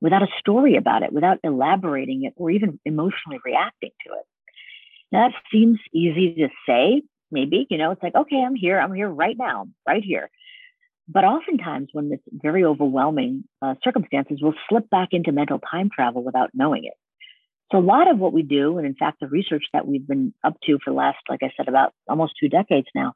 [0.00, 4.24] without a story about it, without elaborating it or even emotionally reacting to it.
[5.12, 8.92] Now, that seems easy to say, maybe, you know, it's like, okay, I'm here, I'm
[8.94, 10.30] here right now, right here.
[11.08, 16.22] But oftentimes, when it's very overwhelming uh, circumstances, we'll slip back into mental time travel
[16.22, 16.94] without knowing it.
[17.70, 20.34] So, a lot of what we do, and in fact, the research that we've been
[20.42, 23.12] up to for the last, like I said, about almost two decades now,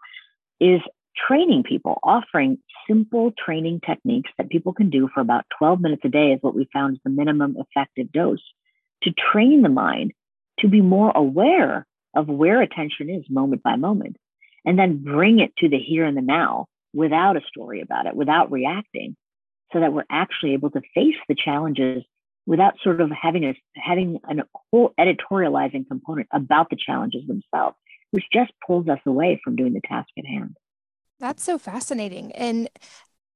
[0.61, 0.81] is
[1.29, 6.09] training people, offering simple training techniques that people can do for about 12 minutes a
[6.09, 8.43] day, is what we found is the minimum effective dose
[9.03, 10.13] to train the mind
[10.61, 14.17] to be more aware of where attention is moment by moment,
[14.65, 18.15] and then bring it to the here and the now without a story about it,
[18.15, 19.17] without reacting,
[19.73, 22.05] so that we're actually able to face the challenges
[22.47, 24.35] without sort of having a having a
[24.71, 27.77] whole editorializing component about the challenges themselves,
[28.11, 30.57] which just pulls us away from doing the task at hand.
[31.21, 32.33] That's so fascinating.
[32.33, 32.69] And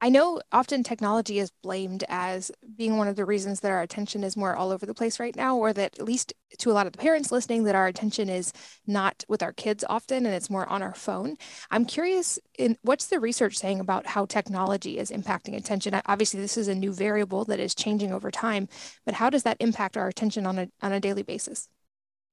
[0.00, 4.22] I know often technology is blamed as being one of the reasons that our attention
[4.22, 6.86] is more all over the place right now, or that at least to a lot
[6.86, 8.52] of the parents listening, that our attention is
[8.86, 11.36] not with our kids often and it's more on our phone.
[11.72, 16.00] I'm curious, in, what's the research saying about how technology is impacting attention?
[16.06, 18.68] Obviously, this is a new variable that is changing over time,
[19.04, 21.68] but how does that impact our attention on a, on a daily basis?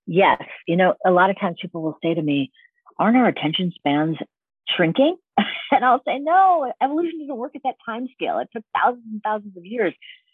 [0.06, 0.40] Yes.
[0.68, 2.52] You know, a lot of times people will say to me,
[3.00, 4.18] aren't our attention spans
[4.70, 5.18] shrinking?
[5.72, 8.40] and I'll say, no, evolution doesn't work at that time scale.
[8.40, 9.94] It took thousands and thousands of years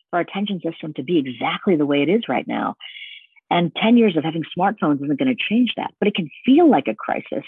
[0.09, 2.75] for our attention system to be exactly the way it is right now.
[3.49, 6.69] And 10 years of having smartphones isn't going to change that, but it can feel
[6.69, 7.45] like a crisis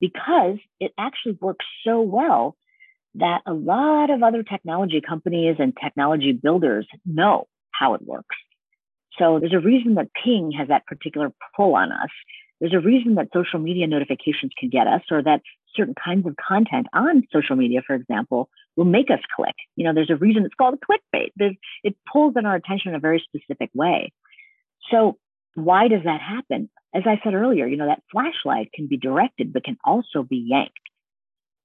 [0.00, 2.56] because it actually works so well
[3.14, 8.34] that a lot of other technology companies and technology builders know how it works.
[9.18, 12.08] So there's a reason that ping has that particular pull on us.
[12.60, 15.42] There's a reason that social media notifications can get us, or that
[15.74, 19.54] certain kinds of content on social media, for example, will make us click.
[19.76, 21.30] You know, there's a reason it's called clickbait.
[21.36, 24.12] There's, it pulls in our attention in a very specific way.
[24.90, 25.18] So
[25.54, 26.70] why does that happen?
[26.94, 30.44] As I said earlier, you know, that flashlight can be directed, but can also be
[30.48, 30.72] yanked.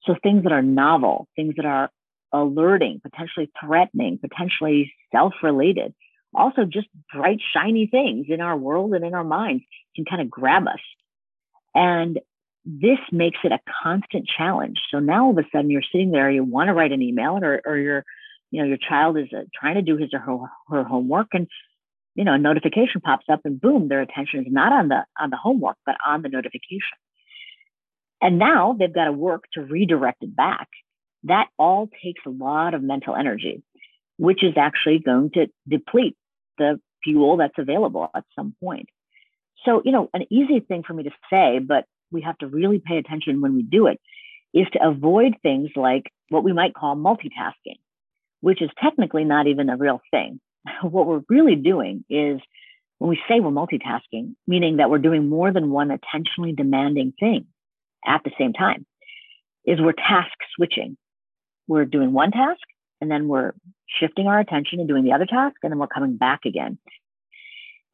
[0.03, 1.89] So things that are novel, things that are
[2.31, 5.93] alerting, potentially threatening, potentially self-related,
[6.33, 9.63] also just bright, shiny things in our world and in our minds
[9.95, 10.79] can kind of grab us.
[11.73, 12.19] And
[12.69, 14.77] this makes it a constant challenge.
[14.91, 17.39] So now all of a sudden you're sitting there, you want to write an email
[17.41, 18.03] or, or your,
[18.51, 20.37] you know, your child is uh, trying to do his or her,
[20.69, 21.47] her homework and,
[22.15, 25.29] you know, a notification pops up and boom, their attention is not on the, on
[25.29, 26.97] the homework, but on the notification.
[28.21, 30.67] And now they've got to work to redirect it back.
[31.23, 33.63] That all takes a lot of mental energy,
[34.17, 36.17] which is actually going to deplete
[36.57, 38.89] the fuel that's available at some point.
[39.63, 42.81] So, you know, an easy thing for me to say, but we have to really
[42.85, 43.99] pay attention when we do it
[44.53, 47.79] is to avoid things like what we might call multitasking,
[48.41, 50.39] which is technically not even a real thing.
[50.81, 52.39] what we're really doing is
[52.97, 57.45] when we say we're multitasking, meaning that we're doing more than one attentionally demanding thing
[58.05, 58.85] at the same time,
[59.65, 60.97] is we're task switching.
[61.67, 62.61] We're doing one task
[63.01, 63.53] and then we're
[63.99, 66.79] shifting our attention and doing the other task and then we're coming back again.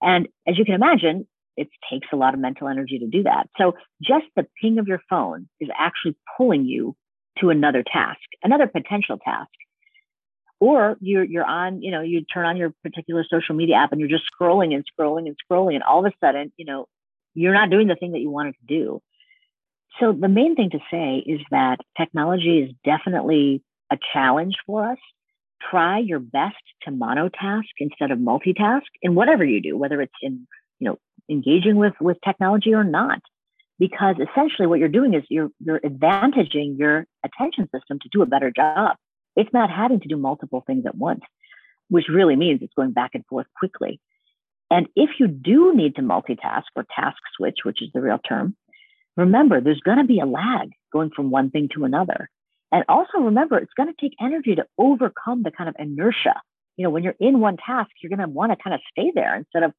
[0.02, 3.48] And as you can imagine, it takes a lot of mental energy to do that.
[3.58, 6.96] So just the ping of your phone is actually pulling you
[7.40, 9.50] to another task, another potential task.
[10.60, 14.00] Or you're you're on, you know, you turn on your particular social media app and
[14.00, 16.88] you're just scrolling and scrolling and scrolling, and all of a sudden, you know,
[17.34, 19.02] you're not doing the thing that you wanted to do.
[20.00, 23.62] So the main thing to say is that technology is definitely
[23.92, 24.98] a challenge for us.
[25.70, 30.48] Try your best to monotask instead of multitask in whatever you do, whether it's in
[30.80, 30.98] you know
[31.30, 33.20] engaging with with technology or not.
[33.80, 38.26] Because essentially what you're doing is you're you're advantaging your attention system to do a
[38.26, 38.96] better job.
[39.36, 41.22] It's not having to do multiple things at once
[41.90, 44.00] which really means it's going back and forth quickly.
[44.72, 48.56] And if you do need to multitask or task switch which is the real term
[49.16, 52.30] remember there's going to be a lag going from one thing to another.
[52.72, 56.42] And also remember it's going to take energy to overcome the kind of inertia.
[56.78, 59.12] You know when you're in one task you're going to want to kind of stay
[59.14, 59.74] there instead of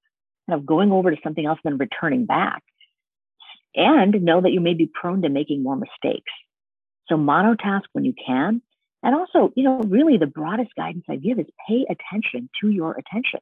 [0.48, 2.62] kind of going over to something else and then returning back.
[3.74, 6.30] And know that you may be prone to making more mistakes.
[7.08, 8.62] So monotask when you can.
[9.02, 12.92] And also, you know, really the broadest guidance I give is pay attention to your
[12.92, 13.40] attention.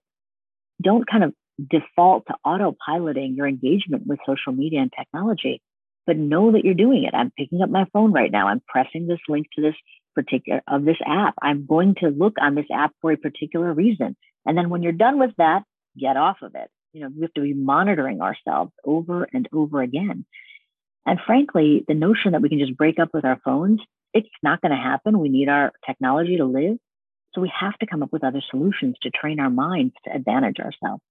[0.83, 1.35] Don't kind of
[1.71, 5.63] default to autopiloting your engagement with social media and technology,
[6.07, 7.15] but know that you're doing it.
[7.15, 8.49] I'm picking up my phone right now.
[8.49, 9.75] I'm pressing this link to this
[10.17, 11.35] particular of this app.
[11.41, 14.17] I'm going to look on this app for a particular reason.
[14.45, 15.63] And then when you're done with that,
[15.97, 19.83] get off of it you know, we have to be monitoring ourselves over and over
[19.83, 20.25] again.
[21.07, 23.81] And frankly, the notion that we can just break up with our phones,
[24.15, 25.19] it's not going to happen.
[25.19, 26.77] We need our technology to live.
[27.35, 30.59] So we have to come up with other solutions to train our minds to advantage
[30.59, 31.03] ourselves.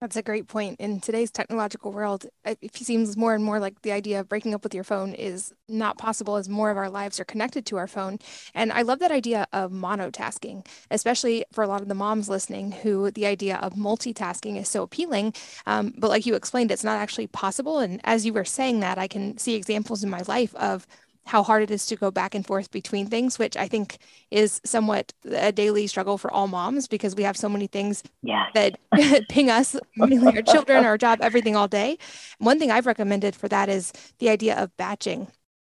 [0.00, 0.78] That's a great point.
[0.78, 4.62] In today's technological world, it seems more and more like the idea of breaking up
[4.62, 7.86] with your phone is not possible as more of our lives are connected to our
[7.86, 8.18] phone.
[8.54, 12.72] And I love that idea of monotasking, especially for a lot of the moms listening
[12.72, 15.32] who the idea of multitasking is so appealing.
[15.64, 17.78] Um, but like you explained, it's not actually possible.
[17.78, 20.86] And as you were saying that, I can see examples in my life of
[21.26, 23.98] how hard it is to go back and forth between things, which I think
[24.30, 28.48] is somewhat a daily struggle for all moms because we have so many things yes.
[28.54, 28.78] that
[29.28, 31.98] ping us, mainly our children, our job, everything all day.
[32.38, 35.28] One thing I've recommended for that is the idea of batching.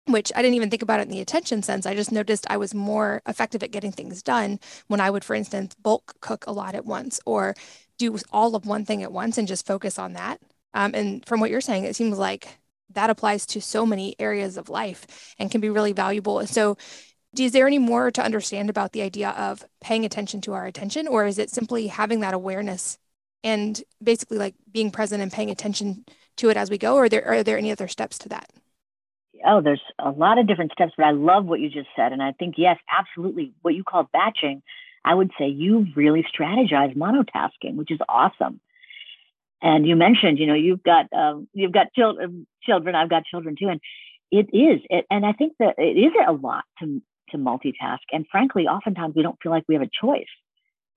[0.06, 1.84] Which I didn't even think about it in the attention sense.
[1.84, 5.34] I just noticed I was more effective at getting things done when I would, for
[5.34, 7.54] instance, bulk cook a lot at once or
[7.98, 10.40] do all of one thing at once and just focus on that.
[10.72, 12.58] Um, and from what you're saying, it seems like
[12.90, 16.46] that applies to so many areas of life and can be really valuable.
[16.46, 16.76] So,
[17.38, 21.06] is there any more to understand about the idea of paying attention to our attention,
[21.06, 22.98] or is it simply having that awareness
[23.44, 26.04] and basically like being present and paying attention
[26.38, 26.94] to it as we go?
[26.94, 28.50] Or are there, are there any other steps to that?
[29.46, 32.12] Oh, there's a lot of different steps, but I love what you just said.
[32.12, 33.52] And I think, yes, absolutely.
[33.62, 34.62] What you call batching,
[35.04, 38.60] I would say you've really strategize monotasking, which is awesome.
[39.60, 42.94] And you mentioned, you know, you've got um, you've got children, children.
[42.94, 43.80] I've got children too, and
[44.30, 44.80] it is.
[44.88, 47.98] It, and I think that it is a lot to to multitask.
[48.12, 50.26] And frankly, oftentimes we don't feel like we have a choice.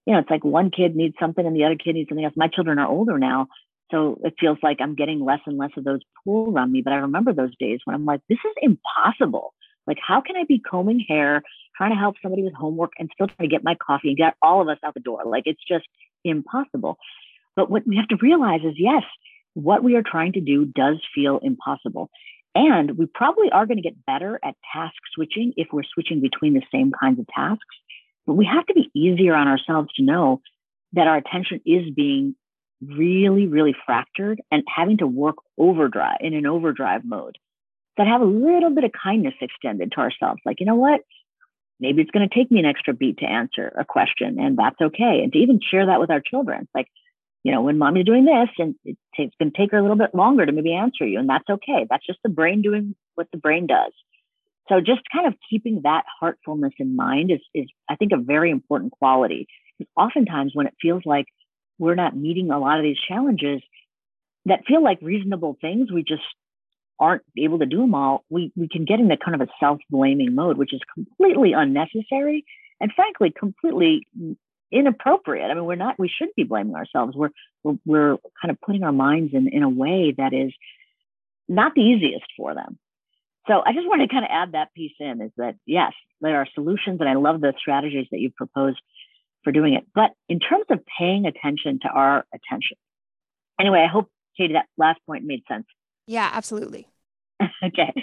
[0.05, 2.33] You know, it's like one kid needs something and the other kid needs something else.
[2.35, 3.47] My children are older now,
[3.91, 6.81] so it feels like I'm getting less and less of those pull around me.
[6.81, 9.53] But I remember those days when I'm like, this is impossible.
[9.87, 11.41] Like, how can I be combing hair,
[11.75, 14.35] trying to help somebody with homework, and still trying to get my coffee and get
[14.41, 15.23] all of us out the door?
[15.25, 15.85] Like, it's just
[16.23, 16.97] impossible.
[17.55, 19.03] But what we have to realize is yes,
[19.53, 22.09] what we are trying to do does feel impossible.
[22.53, 26.53] And we probably are going to get better at task switching if we're switching between
[26.53, 27.75] the same kinds of tasks.
[28.25, 30.41] But we have to be easier on ourselves to know
[30.93, 32.35] that our attention is being
[32.81, 37.37] really, really fractured and having to work overdrive in an overdrive mode.
[37.97, 40.41] That have a little bit of kindness extended to ourselves.
[40.45, 41.01] Like, you know what?
[41.79, 44.79] Maybe it's going to take me an extra beat to answer a question, and that's
[44.81, 45.21] okay.
[45.23, 46.87] And to even share that with our children, like,
[47.43, 50.13] you know, when mommy's doing this and it's going to take her a little bit
[50.13, 51.85] longer to maybe answer you, and that's okay.
[51.89, 53.91] That's just the brain doing what the brain does.
[54.69, 58.51] So just kind of keeping that heartfulness in mind is, is I think, a very
[58.51, 59.47] important quality.
[59.77, 61.25] Because oftentimes when it feels like
[61.79, 63.61] we're not meeting a lot of these challenges
[64.45, 66.23] that feel like reasonable things, we just
[66.99, 68.23] aren't able to do them all.
[68.29, 72.45] We we can get into kind of a self-blaming mode, which is completely unnecessary
[72.79, 74.07] and frankly completely
[74.71, 75.49] inappropriate.
[75.49, 77.15] I mean, we're not, we shouldn't be blaming ourselves.
[77.15, 77.29] We're,
[77.63, 80.53] we're, we're kind of putting our minds in, in a way that is
[81.47, 82.79] not the easiest for them.
[83.47, 86.37] So I just wanted to kind of add that piece in is that, yes, there
[86.37, 88.79] are solutions and I love the strategies that you've proposed
[89.43, 89.85] for doing it.
[89.93, 92.77] But in terms of paying attention to our attention,
[93.59, 95.65] anyway, I hope, Katie, that last point made sense.
[96.07, 96.87] Yeah, absolutely.
[97.63, 97.93] okay.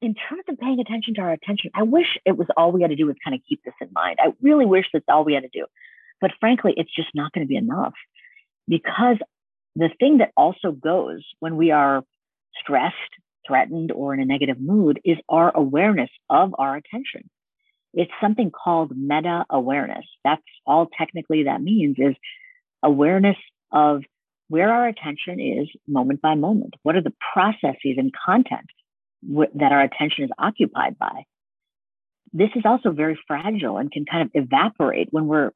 [0.00, 2.90] In terms of paying attention to our attention, I wish it was all we had
[2.90, 4.18] to do was kind of keep this in mind.
[4.20, 5.66] I really wish that's all we had to do.
[6.22, 7.94] But frankly, it's just not going to be enough
[8.68, 9.18] because
[9.76, 12.04] the thing that also goes when we are
[12.62, 12.96] stressed,
[13.46, 17.28] threatened, or in a negative mood is our awareness of our attention.
[17.92, 20.06] It's something called meta awareness.
[20.24, 22.14] That's all technically that means is
[22.82, 23.36] awareness
[23.72, 24.02] of
[24.48, 26.74] where our attention is moment by moment.
[26.84, 28.66] What are the processes and content
[29.28, 31.24] w- that our attention is occupied by?
[32.32, 35.50] This is also very fragile and can kind of evaporate when we're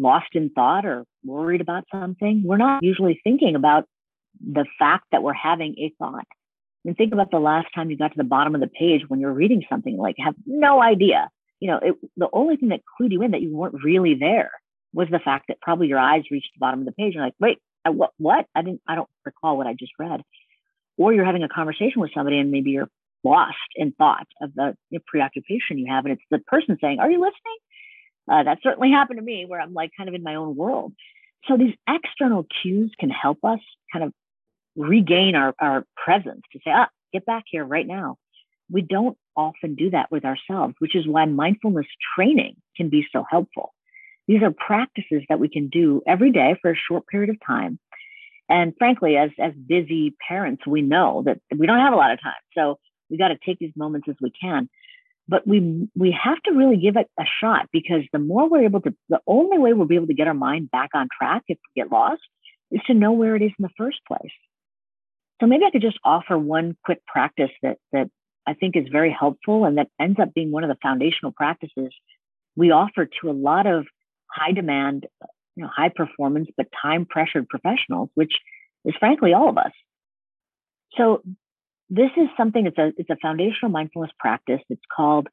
[0.00, 3.84] lost in thought or worried about something, we're not usually thinking about
[4.40, 6.26] the fact that we're having a thought.
[6.84, 9.20] And think about the last time you got to the bottom of the page when
[9.20, 11.28] you're reading something, like have no idea.
[11.60, 14.50] You know, it, the only thing that clued you in that you weren't really there
[14.94, 17.08] was the fact that probably your eyes reached the bottom of the page.
[17.08, 18.12] And you're like, wait, I, what?
[18.16, 18.46] What?
[18.54, 18.80] I didn't.
[18.88, 20.22] I don't recall what I just read.
[20.96, 22.88] Or you're having a conversation with somebody, and maybe you're
[23.24, 24.74] lost in thought of the
[25.06, 27.58] preoccupation you have, and it's the person saying, "Are you listening?"
[28.30, 30.92] Uh, that certainly happened to me where I'm like kind of in my own world.
[31.48, 33.60] So these external cues can help us
[33.92, 34.12] kind of
[34.76, 38.16] regain our, our presence to say, ah, get back here right now.
[38.70, 43.24] We don't often do that with ourselves, which is why mindfulness training can be so
[43.28, 43.72] helpful.
[44.28, 47.80] These are practices that we can do every day for a short period of time.
[48.48, 52.20] And frankly, as, as busy parents, we know that we don't have a lot of
[52.22, 52.32] time.
[52.56, 54.68] So we got to take these moments as we can
[55.30, 58.80] but we we have to really give it a shot because the more we're able
[58.82, 61.58] to the only way we'll be able to get our mind back on track if
[61.58, 62.22] we get lost
[62.70, 64.32] is to know where it is in the first place
[65.40, 68.10] so maybe i could just offer one quick practice that that
[68.46, 71.92] i think is very helpful and that ends up being one of the foundational practices
[72.56, 73.86] we offer to a lot of
[74.30, 75.06] high demand,
[75.56, 78.32] you know, high performance, but time pressured professionals, which
[78.84, 79.72] is frankly all of us.
[80.96, 81.22] So
[81.90, 84.60] this is something, it's a, it's a foundational mindfulness practice.
[84.70, 85.28] It's called,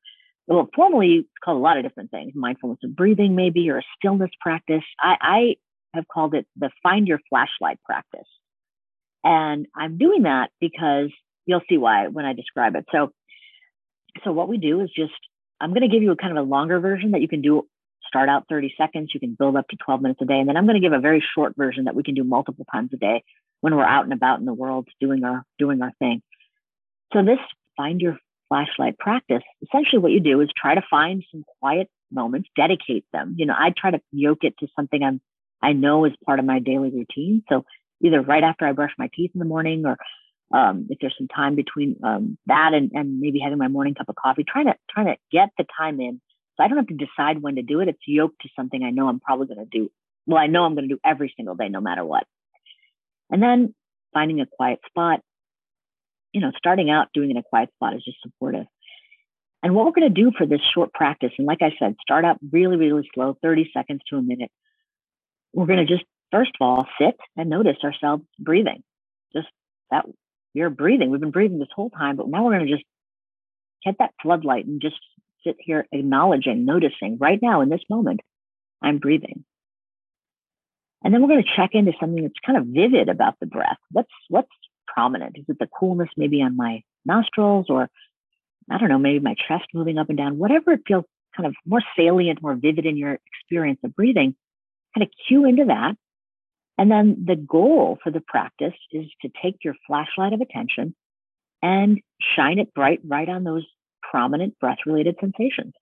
[0.48, 3.84] well, formally it's called a lot of different things, mindfulness of breathing, maybe, or a
[3.98, 4.84] stillness practice.
[5.00, 5.56] I, I
[5.94, 8.28] have called it the find your flashlight practice.
[9.24, 11.10] And I'm doing that because
[11.46, 12.86] you'll see why when I describe it.
[12.92, 13.12] So,
[14.24, 15.14] so what we do is just,
[15.62, 17.68] I'm going to give you a kind of a longer version that you can do
[18.08, 19.12] start out 30 seconds.
[19.14, 20.40] You can build up to 12 minutes a day.
[20.40, 22.66] And then I'm going to give a very short version that we can do multiple
[22.72, 23.24] times a day
[23.62, 26.22] when we're out and about in the world doing our, doing our thing.
[27.14, 27.40] So this
[27.76, 28.18] find your
[28.50, 33.36] flashlight practice, essentially what you do is try to find some quiet moments, dedicate them.
[33.38, 35.22] You know, I try to yoke it to something I'm,
[35.62, 37.44] I know is part of my daily routine.
[37.50, 37.66] So
[38.02, 39.98] either right after I brush my teeth in the morning or
[40.58, 44.08] um, if there's some time between um, that and, and maybe having my morning cup
[44.08, 46.22] of coffee, trying to trying to get the time in
[46.58, 47.88] so I don't have to decide when to do it.
[47.88, 49.92] It's yoked to something I know I'm probably going to do.
[50.26, 52.24] Well, I know I'm going to do every single day, no matter what.
[53.30, 53.76] And then
[54.14, 55.22] finding a quiet spot,
[56.38, 58.68] you know, starting out doing it in a quiet spot is just supportive.
[59.64, 62.26] And what we're going to do for this short practice, and like I said, start
[62.26, 64.52] out really, really slow, 30 seconds to a minute.
[65.52, 68.84] We're going to just, first of all, sit and notice ourselves breathing.
[69.34, 69.48] Just
[69.90, 70.06] that
[70.54, 71.10] you're breathing.
[71.10, 72.86] We've been breathing this whole time, but now we're going to just
[73.84, 75.00] get that floodlight and just
[75.44, 78.20] sit here acknowledging, noticing right now in this moment,
[78.84, 79.44] I'm breathing.
[81.04, 83.78] And then we're going to check into something that's kind of vivid about the breath.
[83.92, 84.52] What's what's
[84.98, 85.38] prominent?
[85.38, 87.88] Is it the coolness maybe on my nostrils or
[88.70, 91.54] I don't know, maybe my chest moving up and down, whatever it feels kind of
[91.66, 94.36] more salient, more vivid in your experience of breathing,
[94.96, 95.96] kind of cue into that.
[96.80, 100.96] And then the goal for the practice is to take your flashlight of attention
[101.62, 102.00] and
[102.36, 103.66] shine it bright right on those
[104.02, 105.74] prominent breath related sensations.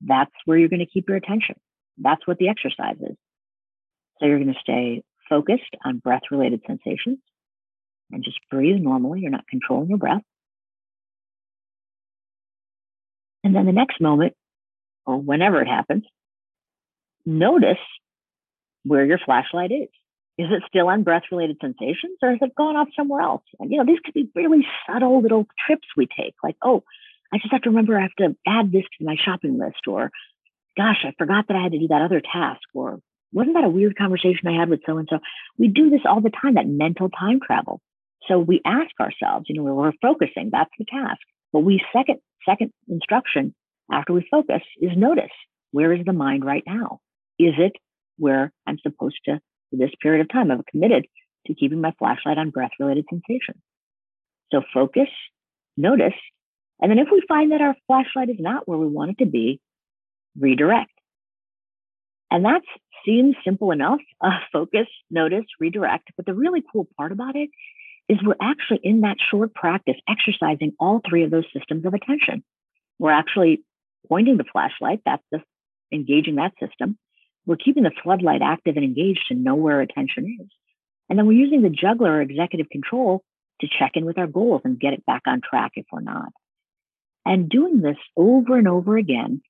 [0.00, 1.54] That's where you're going to keep your attention.
[1.96, 3.16] That's what the exercise is.
[4.18, 7.18] So you're going to stay focused on breath related sensations
[8.10, 9.20] and just breathe normally.
[9.20, 10.22] You're not controlling your breath.
[13.44, 14.34] And then the next moment,
[15.06, 16.04] or whenever it happens,
[17.24, 17.78] notice
[18.84, 19.88] where your flashlight is.
[20.38, 23.42] Is it still on breath related sensations or has it gone off somewhere else?
[23.58, 26.84] And, you know, these could be really subtle little trips we take, like, oh,
[27.32, 30.10] I just have to remember I have to add this to my shopping list, or
[30.76, 33.00] gosh, I forgot that I had to do that other task, or
[33.32, 35.18] wasn't that a weird conversation I had with so and so?
[35.58, 37.80] We do this all the time, that mental time travel.
[38.28, 41.20] So we ask ourselves, you know, we're focusing, that's the task.
[41.52, 42.18] But we second
[42.48, 43.54] second instruction
[43.90, 45.30] after we focus is notice
[45.72, 47.00] where is the mind right now?
[47.38, 47.72] Is it
[48.18, 50.50] where I'm supposed to for this period of time?
[50.50, 51.06] I've committed
[51.46, 53.62] to keeping my flashlight on breath related sensations.
[54.52, 55.08] So focus,
[55.76, 56.14] notice,
[56.80, 59.30] and then if we find that our flashlight is not where we want it to
[59.30, 59.60] be,
[60.38, 60.92] redirect.
[62.30, 62.60] And that
[63.04, 64.00] seems simple enough.
[64.20, 66.08] Uh, focus, notice, redirect.
[66.16, 67.50] But the really cool part about it
[68.08, 72.42] is we're actually in that short practice exercising all three of those systems of attention.
[72.98, 73.62] We're actually
[74.08, 75.42] pointing the flashlight, that's the
[75.92, 76.98] engaging that system.
[77.46, 80.48] We're keeping the floodlight active and engaged to know where attention is.
[81.08, 83.22] And then we're using the juggler or executive control
[83.60, 86.30] to check in with our goals and get it back on track if we're not.
[87.24, 89.42] And doing this over and over again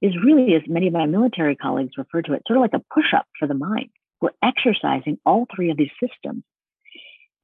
[0.00, 2.94] is really, as many of my military colleagues refer to it, sort of like a
[2.94, 3.90] push up for the mind.
[4.20, 6.42] We're exercising all three of these systems.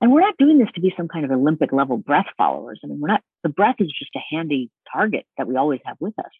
[0.00, 2.80] And we're not doing this to be some kind of Olympic level breath followers.
[2.84, 5.96] I mean, we're not, the breath is just a handy target that we always have
[5.98, 6.30] with us.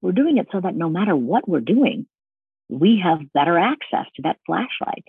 [0.00, 2.06] We're doing it so that no matter what we're doing,
[2.68, 5.04] we have better access to that flashlight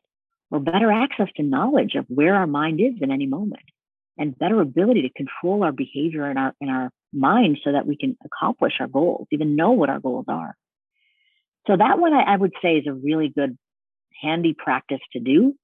[0.50, 3.62] or better access to knowledge of where our mind is in any moment
[4.18, 7.96] and better ability to control our behavior in our in our mind so that we
[7.96, 10.56] can accomplish our goals, even know what our goals are.
[11.68, 13.58] So that one I, I would say is a really good
[14.22, 15.56] handy practice to do.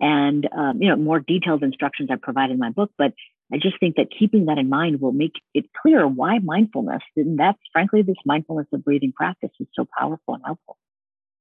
[0.00, 3.12] And um, you know, more detailed instructions I provide in my book, but
[3.52, 7.38] I just think that keeping that in mind will make it clear why mindfulness, and
[7.38, 10.76] that's frankly this mindfulness of breathing practice is so powerful and helpful.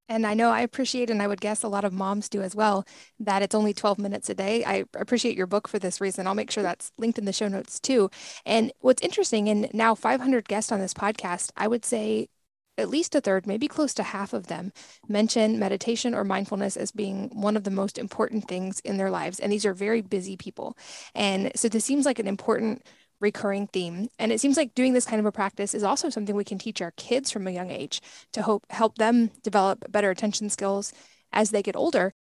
[0.08, 2.56] And I know I appreciate, and I would guess a lot of moms do as
[2.56, 2.86] well,
[3.20, 4.64] that it's only 12 minutes a day.
[4.64, 6.28] I appreciate your book for this reason.
[6.28, 8.12] I'll make sure that's linked in the show notes too.
[8.46, 12.30] And what's interesting, and now 500 guests on this podcast, I would say
[12.78, 14.72] at least a third, maybe close to half of them,
[15.08, 19.40] mention meditation or mindfulness as being one of the most important things in their lives.
[19.40, 20.78] And these are very busy people.
[21.14, 22.86] And so this seems like an important
[23.22, 24.10] recurring theme.
[24.20, 26.58] And it seems like doing this kind of a practice is also something we can
[26.58, 28.02] teach our kids from a young age
[28.34, 30.92] to hope help them develop better attention skills
[31.32, 32.14] as they get older.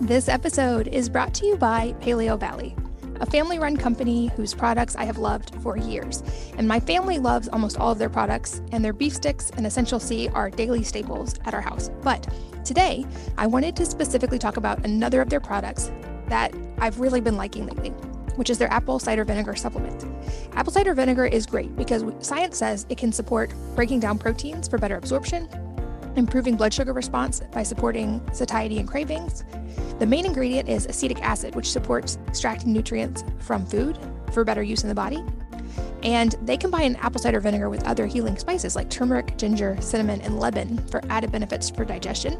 [0.00, 2.89] This episode is brought to you by Paleovalley.
[3.20, 6.22] A family run company whose products I have loved for years.
[6.56, 10.00] And my family loves almost all of their products, and their beef sticks and Essential
[10.00, 11.90] C are daily staples at our house.
[12.02, 12.26] But
[12.64, 13.06] today,
[13.36, 15.92] I wanted to specifically talk about another of their products
[16.28, 17.90] that I've really been liking lately,
[18.36, 20.06] which is their apple cider vinegar supplement.
[20.54, 24.78] Apple cider vinegar is great because science says it can support breaking down proteins for
[24.78, 25.48] better absorption,
[26.16, 29.44] improving blood sugar response by supporting satiety and cravings.
[29.98, 33.98] The main ingredient is acetic acid, which supports extracting nutrients from food
[34.32, 35.22] for better use in the body.
[36.02, 40.38] And they combine apple cider vinegar with other healing spices like turmeric, ginger, cinnamon, and
[40.38, 42.38] lemon for added benefits for digestion.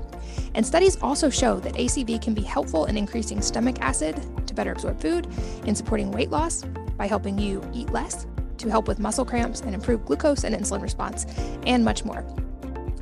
[0.54, 4.16] And studies also show that ACV can be helpful in increasing stomach acid
[4.46, 5.26] to better absorb food,
[5.66, 6.64] in supporting weight loss
[6.96, 8.26] by helping you eat less,
[8.58, 11.26] to help with muscle cramps and improve glucose and insulin response,
[11.66, 12.24] and much more.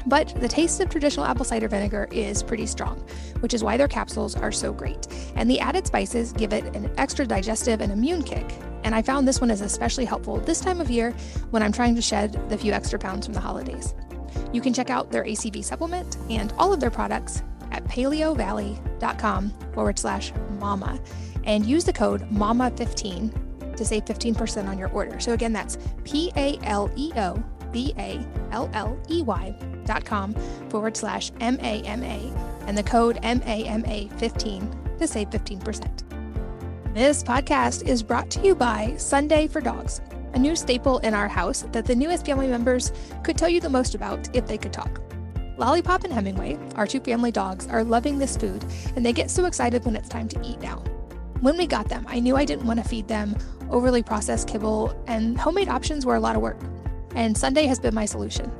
[0.08, 2.98] But the taste of traditional apple cider vinegar is pretty strong,
[3.40, 5.06] which is why their capsules are so great.
[5.36, 8.50] And the added spices give it an extra digestive and immune kick.
[8.84, 11.12] And I found this one is especially helpful this time of year
[11.50, 13.94] when I'm trying to shed the few extra pounds from the holidays.
[14.50, 19.98] You can check out their ACV supplement and all of their products at paleovalley.com forward
[19.98, 20.98] slash mama
[21.44, 25.20] and use the code MAMA15 to save 15% on your order.
[25.20, 27.42] So again, that's P A L E O
[27.72, 29.54] V A L L E Y
[29.84, 30.34] dot com
[30.68, 32.34] forward slash MAMA
[32.66, 36.94] and the code MAMA15 to save 15%.
[36.94, 40.00] This podcast is brought to you by Sunday for Dogs,
[40.34, 42.92] a new staple in our house that the newest family members
[43.22, 45.00] could tell you the most about if they could talk.
[45.56, 48.64] Lollipop and Hemingway, our two family dogs, are loving this food
[48.96, 50.82] and they get so excited when it's time to eat now.
[51.40, 53.36] When we got them, I knew I didn't want to feed them
[53.70, 56.58] overly processed kibble, and homemade options were a lot of work.
[57.14, 58.52] And Sunday has been my solution.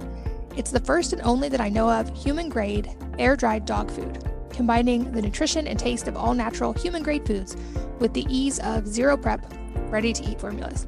[0.57, 4.25] It's the first and only that I know of human grade, air dried dog food,
[4.51, 7.57] combining the nutrition and taste of all natural human grade foods
[8.01, 9.53] with the ease of zero prep,
[9.91, 10.87] ready to eat formulas.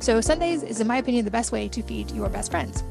[0.00, 2.84] So, Sundays is, in my opinion, the best way to feed your best friends.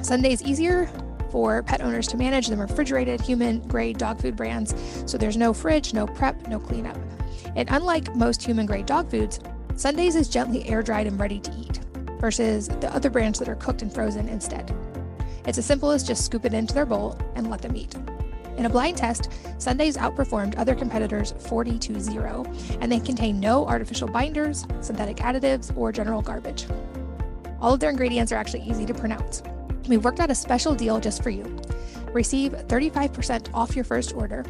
[0.00, 0.90] Sunday is easier
[1.30, 4.74] for pet owners to manage than refrigerated human grade dog food brands,
[5.06, 6.98] so there's no fridge, no prep, no cleanup.
[7.56, 9.38] And unlike most human grade dog foods,
[9.76, 11.80] Sundays is gently air dried and ready to eat,
[12.22, 14.72] versus the other brands that are cooked and frozen instead.
[15.44, 17.94] It's as simple as just scoop it into their bowl and let them eat.
[18.56, 22.46] In a blind test, Sundays outperformed other competitors 40 to 0,
[22.80, 26.66] and they contain no artificial binders, synthetic additives, or general garbage.
[27.60, 29.42] All of their ingredients are actually easy to pronounce.
[29.88, 31.44] We worked out a special deal just for you.
[32.12, 34.44] Receive 35% off your first order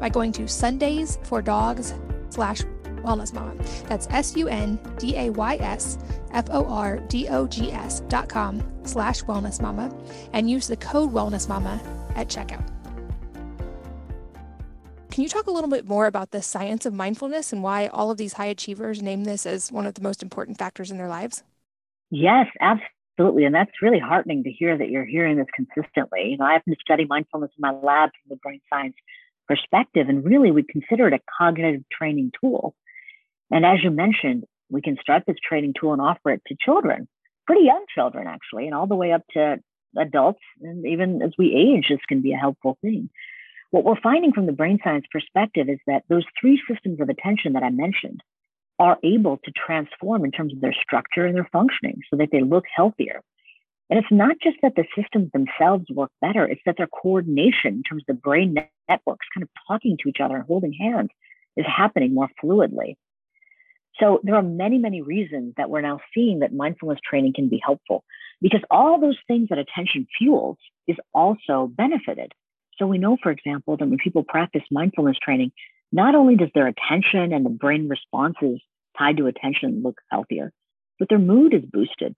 [0.00, 1.94] by going to Sundays for Dogs
[2.30, 2.62] slash
[3.02, 3.54] wellness mama.
[3.88, 5.98] That's S U N D A Y S
[6.32, 9.94] F O R D O G S dot com slash wellness mama
[10.32, 11.80] and use the code wellness mama
[12.16, 12.66] at checkout.
[15.10, 18.10] Can you talk a little bit more about the science of mindfulness and why all
[18.10, 21.08] of these high achievers name this as one of the most important factors in their
[21.08, 21.42] lives?
[22.10, 23.44] Yes, absolutely.
[23.44, 26.30] And that's really heartening to hear that you're hearing this consistently.
[26.30, 28.94] You know, I happen to study mindfulness in my lab from the brain science
[29.46, 32.74] perspective, and really we consider it a cognitive training tool.
[33.52, 37.06] And as you mentioned, we can start this training tool and offer it to children,
[37.46, 39.58] pretty young children, actually, and all the way up to
[39.96, 40.40] adults.
[40.62, 43.10] And even as we age, this can be a helpful thing.
[43.70, 47.52] What we're finding from the brain science perspective is that those three systems of attention
[47.52, 48.22] that I mentioned
[48.78, 52.40] are able to transform in terms of their structure and their functioning so that they
[52.40, 53.20] look healthier.
[53.90, 57.82] And it's not just that the systems themselves work better, it's that their coordination in
[57.82, 58.54] terms of the brain
[58.88, 61.10] networks kind of talking to each other and holding hands
[61.58, 62.96] is happening more fluidly.
[64.00, 67.60] So there are many, many reasons that we're now seeing that mindfulness training can be
[67.62, 68.04] helpful
[68.40, 70.56] because all those things that attention fuels
[70.88, 72.32] is also benefited.
[72.78, 75.52] So we know, for example, that when people practice mindfulness training,
[75.92, 78.60] not only does their attention and the brain responses
[78.98, 80.52] tied to attention look healthier,
[80.98, 82.14] but their mood is boosted.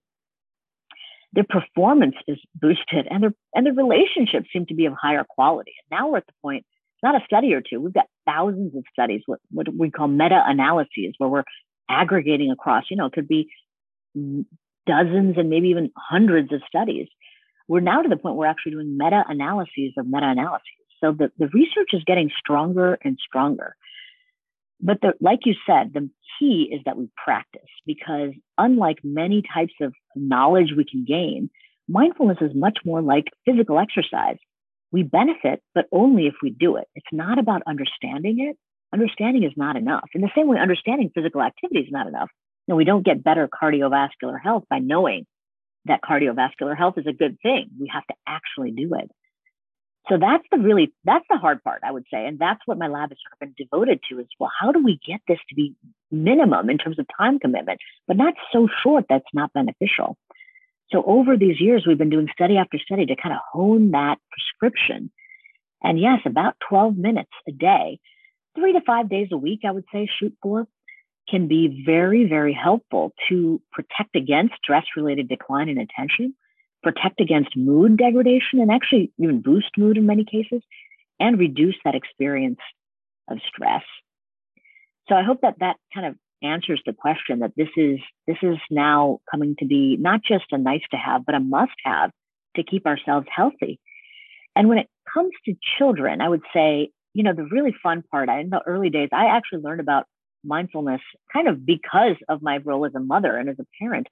[1.33, 5.73] Their performance is boosted and their and their relationships seem to be of higher quality.
[5.91, 6.65] And now we're at the point,
[7.03, 7.81] not a study or two.
[7.81, 11.43] We've got thousands of studies, what, what we call meta-analyses, where we're
[11.89, 13.49] aggregating across, you know, it could be
[14.85, 17.07] dozens and maybe even hundreds of studies.
[17.67, 20.61] We're now to the point where we're actually doing meta analyses of meta analyses.
[21.03, 23.75] So the, the research is getting stronger and stronger.
[24.81, 26.09] But the, like you said, the
[26.39, 31.49] key is that we practice because unlike many types of knowledge we can gain,
[31.87, 34.37] mindfulness is much more like physical exercise.
[34.95, 36.87] We benefit, but only if we do it.
[36.95, 38.57] It's not about understanding it,
[38.93, 40.07] understanding is not enough.
[40.13, 42.29] In the same way, understanding physical activity is not enough.
[42.65, 45.25] You we don't get better cardiovascular health by knowing
[45.83, 47.71] that cardiovascular health is a good thing.
[47.77, 49.11] We have to actually do it.
[50.07, 52.87] So that's the really that's the hard part, I would say, and that's what my
[52.87, 55.55] lab has sort of been devoted to is well, how do we get this to
[55.55, 55.75] be
[56.09, 60.15] minimum in terms of time commitment, but not so short that's not beneficial.
[60.91, 64.17] So over these years, we've been doing study after study to kind of hone that
[64.31, 65.11] prescription.
[65.83, 67.99] And yes, about 12 minutes a day,
[68.55, 70.67] three to five days a week, I would say, shoot for,
[71.29, 76.35] can be very, very helpful to protect against stress related decline in attention,
[76.83, 80.61] protect against mood degradation, and actually even boost mood in many cases,
[81.19, 82.59] and reduce that experience
[83.27, 83.83] of stress.
[85.09, 88.57] So I hope that that kind of answers the question that this is this is
[88.69, 92.11] now coming to be not just a nice to have, but a must have
[92.55, 93.79] to keep ourselves healthy.
[94.55, 98.29] And when it comes to children, I would say, you know, the really fun part
[98.29, 100.05] in the early days, I actually learned about
[100.43, 101.01] mindfulness
[101.33, 104.07] kind of because of my role as a mother and as a parent.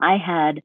[0.00, 0.62] I had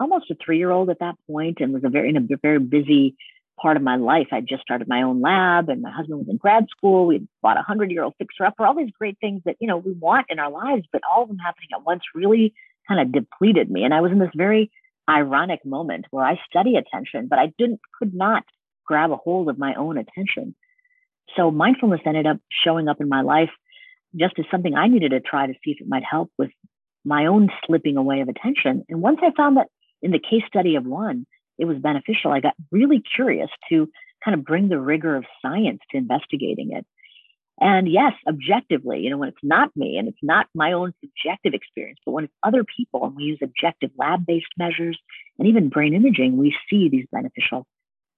[0.00, 2.58] almost a three year old at that point and was a very in a very
[2.58, 3.16] busy
[3.60, 4.28] part of my life.
[4.32, 7.06] I just started my own lab and my husband was in grad school.
[7.06, 9.76] We bought a hundred year old fixer upper, all these great things that, you know,
[9.76, 12.54] we want in our lives, but all of them happening at once really
[12.88, 13.84] kind of depleted me.
[13.84, 14.70] And I was in this very
[15.08, 18.44] ironic moment where I study attention, but I didn't, could not
[18.84, 20.54] grab a hold of my own attention.
[21.36, 23.50] So mindfulness ended up showing up in my life
[24.16, 26.50] just as something I needed to try to see if it might help with
[27.04, 28.84] my own slipping away of attention.
[28.88, 29.68] And once I found that
[30.02, 31.26] in the case study of one,
[31.58, 32.32] it was beneficial.
[32.32, 33.88] I got really curious to
[34.24, 36.86] kind of bring the rigor of science to investigating it.
[37.60, 41.54] And yes, objectively, you know, when it's not me and it's not my own subjective
[41.54, 44.98] experience, but when it's other people and we use objective lab based measures
[45.38, 47.66] and even brain imaging, we see these beneficial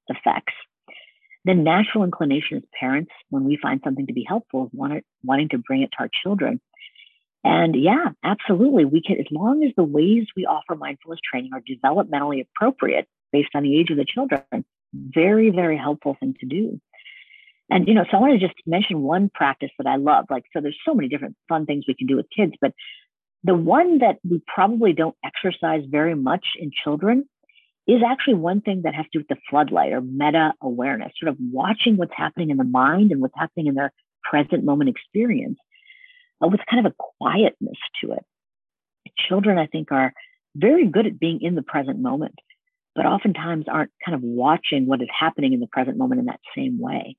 [0.09, 0.55] effects.
[1.45, 5.51] The natural inclination as parents, when we find something to be helpful, is wanting, wanting
[5.51, 6.61] to bring it to our children.
[7.45, 8.84] And yeah, absolutely.
[8.87, 13.50] We can, as long as the ways we offer mindfulness training are developmentally appropriate, based
[13.54, 14.42] on the age of the children.
[14.92, 16.80] Very, very helpful thing to do.
[17.68, 20.26] And, you know, so I want to just mention one practice that I love.
[20.30, 22.72] Like, so there's so many different fun things we can do with kids, but
[23.42, 27.28] the one that we probably don't exercise very much in children
[27.86, 31.30] is actually one thing that has to do with the floodlight or meta awareness, sort
[31.30, 33.92] of watching what's happening in the mind and what's happening in their
[34.28, 35.58] present moment experience
[36.42, 38.24] uh, with kind of a quietness to it.
[39.28, 40.12] Children, I think, are
[40.56, 42.34] very good at being in the present moment
[42.97, 46.40] but oftentimes aren't kind of watching what is happening in the present moment in that
[46.57, 47.16] same way.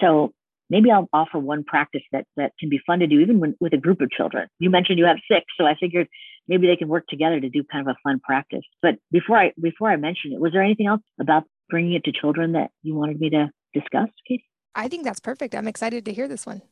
[0.00, 0.32] So
[0.70, 3.74] maybe I'll offer one practice that that can be fun to do even when, with
[3.74, 4.48] a group of children.
[4.60, 6.08] You mentioned you have six, so I figured
[6.48, 8.64] maybe they can work together to do kind of a fun practice.
[8.80, 12.12] But before I before I mention it, was there anything else about bringing it to
[12.12, 14.44] children that you wanted me to discuss, Katie?
[14.74, 15.54] I think that's perfect.
[15.54, 16.62] I'm excited to hear this one.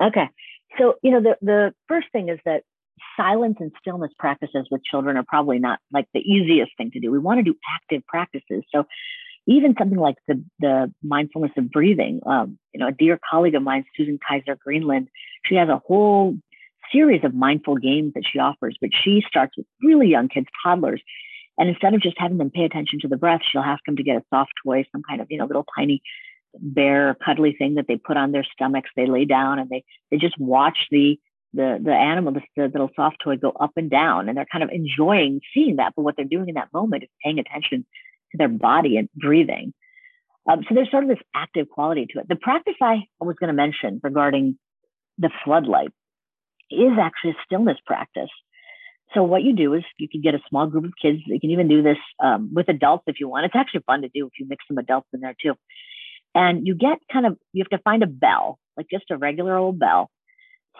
[0.00, 0.28] Okay.
[0.78, 2.62] So, you know, the, the first thing is that
[3.16, 7.10] silence and stillness practices with children are probably not like the easiest thing to do.
[7.10, 8.64] We want to do active practices.
[8.74, 8.84] So
[9.46, 13.62] even something like the, the mindfulness of breathing, um, you know, a dear colleague of
[13.62, 15.08] mine, Susan Kaiser Greenland,
[15.44, 16.36] she has a whole
[16.92, 21.02] series of mindful games that she offers, but she starts with really young kids, toddlers.
[21.56, 24.02] And instead of just having them pay attention to the breath, she'll ask them to
[24.02, 26.02] get a soft toy, some kind of, you know, little tiny
[26.54, 28.90] bear cuddly thing that they put on their stomachs.
[28.96, 31.18] They lay down and they, they just watch the
[31.54, 34.64] the the animal, the, the little soft toy, go up and down, and they're kind
[34.64, 35.94] of enjoying seeing that.
[35.96, 37.86] But what they're doing in that moment is paying attention
[38.32, 39.72] to their body and breathing.
[40.48, 42.28] Um, so there's sort of this active quality to it.
[42.28, 44.58] The practice I was going to mention regarding
[45.18, 45.90] the floodlight
[46.70, 48.30] is actually a stillness practice.
[49.14, 51.20] So what you do is you can get a small group of kids.
[51.26, 53.46] You can even do this um, with adults if you want.
[53.46, 55.54] It's actually fun to do if you mix some adults in there too.
[56.34, 59.56] And you get kind of you have to find a bell, like just a regular
[59.56, 60.10] old bell,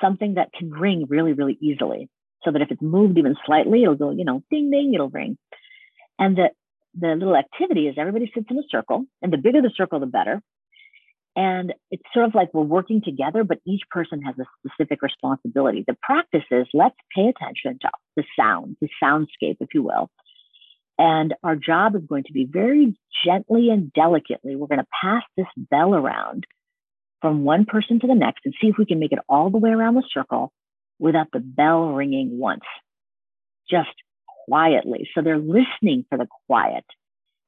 [0.00, 2.08] something that can ring really, really easily.
[2.44, 5.36] So that if it's moved even slightly, it'll go, you know, ding, ding, it'll ring.
[6.18, 6.50] And the,
[6.98, 10.06] the little activity is everybody sits in a circle, and the bigger the circle, the
[10.06, 10.40] better.
[11.34, 15.84] And it's sort of like we're working together, but each person has a specific responsibility.
[15.86, 20.10] The practice is let's pay attention to the sound, the soundscape, if you will.
[20.98, 25.22] And our job is going to be very gently and delicately, we're going to pass
[25.36, 26.44] this bell around
[27.20, 29.58] from one person to the next and see if we can make it all the
[29.58, 30.52] way around the circle
[30.98, 32.64] without the bell ringing once,
[33.70, 33.90] just
[34.48, 35.08] quietly.
[35.14, 36.84] So they're listening for the quiet.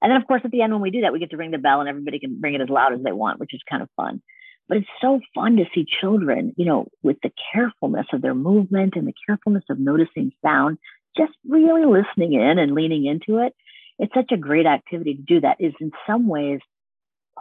[0.02, 1.50] And then, of course, at the end, when we do that, we get to ring
[1.50, 3.82] the bell and everybody can ring it as loud as they want, which is kind
[3.82, 4.22] of fun.
[4.68, 8.94] But it's so fun to see children, you know, with the carefulness of their movement
[8.96, 10.78] and the carefulness of noticing sound,
[11.16, 13.54] just really listening in and leaning into it.
[13.98, 16.60] It's such a great activity to do that is in some ways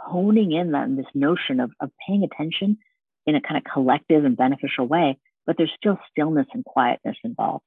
[0.06, 2.78] honing in on this notion of, of paying attention
[3.26, 7.66] in a kind of collective and beneficial way, but there's still stillness and quietness involved.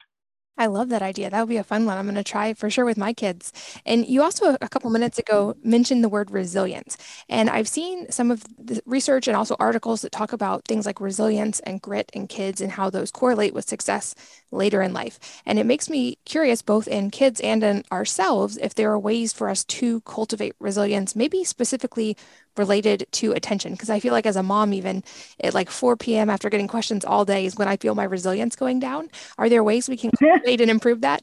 [0.58, 1.30] I love that idea.
[1.30, 1.96] That would be a fun one.
[1.96, 3.52] I'm going to try for sure with my kids.
[3.86, 6.96] And you also, a couple minutes ago, mentioned the word resilience.
[7.28, 11.00] And I've seen some of the research and also articles that talk about things like
[11.00, 14.14] resilience and grit in kids and how those correlate with success
[14.50, 15.18] later in life.
[15.46, 19.32] And it makes me curious, both in kids and in ourselves, if there are ways
[19.32, 22.14] for us to cultivate resilience, maybe specifically
[22.56, 25.02] related to attention because I feel like as a mom, even
[25.42, 26.30] at like 4 p.m.
[26.30, 29.08] after getting questions all day is when I feel my resilience going down.
[29.38, 31.22] Are there ways we can cultivate and improve that?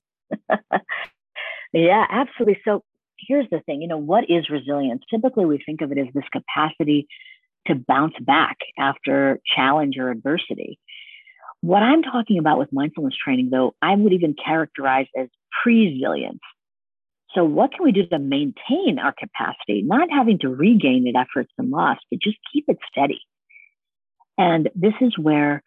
[1.74, 2.60] yeah, absolutely.
[2.66, 2.84] So
[3.18, 5.04] here's the thing, you know, what is resilience?
[5.10, 7.08] Typically we think of it as this capacity
[7.68, 10.80] to bounce back after challenge or adversity.
[11.62, 15.28] What I'm talking about with mindfulness training, though, I would even characterize as
[15.62, 16.40] pre-resilience.
[17.36, 21.40] So, what can we do to maintain our capacity, not having to regain it after
[21.40, 23.22] it's been lost, but just keep it steady?
[24.38, 25.62] And this is where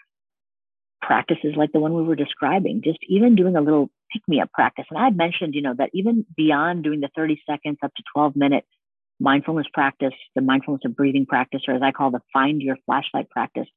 [1.00, 4.50] practices like the one we were describing, just even doing a little pick me up
[4.52, 4.86] practice.
[4.90, 8.02] And I had mentioned, you know, that even beyond doing the 30 seconds up to
[8.14, 8.64] 12 minute
[9.20, 13.30] mindfulness practice, the mindfulness of breathing practice, or as I call the find your flashlight
[13.30, 13.68] practice,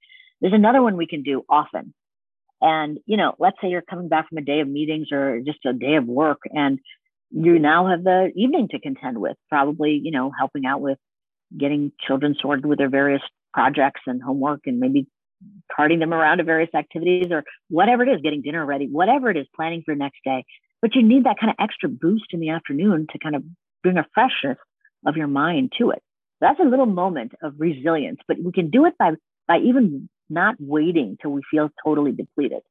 [0.41, 1.93] there's another one we can do often.
[2.61, 5.65] And, you know, let's say you're coming back from a day of meetings or just
[5.65, 6.79] a day of work and
[7.35, 10.97] you now have the evening to contend with, probably, you know, helping out with
[11.57, 13.21] getting children sorted with their various
[13.53, 15.07] projects and homework and maybe
[15.75, 19.37] carting them around to various activities or whatever it is, getting dinner ready, whatever it
[19.37, 20.45] is, planning for next day.
[20.81, 23.43] But you need that kind of extra boost in the afternoon to kind of
[23.83, 24.57] bring a freshness
[25.05, 26.01] of your mind to it.
[26.41, 29.11] That's a little moment of resilience, but we can do it by
[29.47, 32.61] by even not waiting till we feel totally depleted.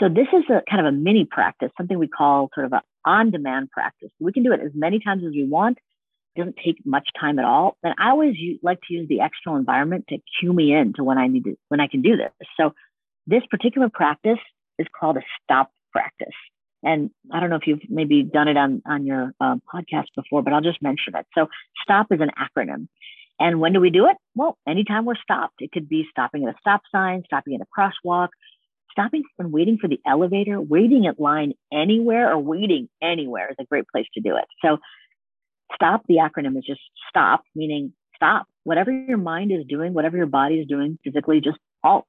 [0.00, 2.80] So this is a kind of a mini practice, something we call sort of an
[3.04, 4.10] on-demand practice.
[4.20, 5.78] We can do it as many times as we want.
[6.34, 7.76] It doesn't take much time at all.
[7.82, 11.04] And I always use, like to use the external environment to cue me in to
[11.04, 12.30] when I need to, when I can do this.
[12.56, 12.74] So
[13.26, 14.38] this particular practice
[14.78, 16.28] is called a stop practice.
[16.84, 20.42] And I don't know if you've maybe done it on, on your um, podcast before,
[20.42, 21.26] but I'll just mention it.
[21.34, 21.48] So
[21.82, 22.86] STOP is an acronym.
[23.40, 24.16] And when do we do it?
[24.36, 25.56] Well, anytime we're stopped.
[25.58, 28.28] It could be stopping at a stop sign, stopping at a crosswalk,
[28.98, 33.64] stopping and waiting for the elevator, waiting at line anywhere or waiting anywhere is a
[33.64, 34.44] great place to do it.
[34.64, 34.78] So
[35.74, 38.46] stop, the acronym is just stop, meaning stop.
[38.64, 42.06] Whatever your mind is doing, whatever your body is doing physically, just halt.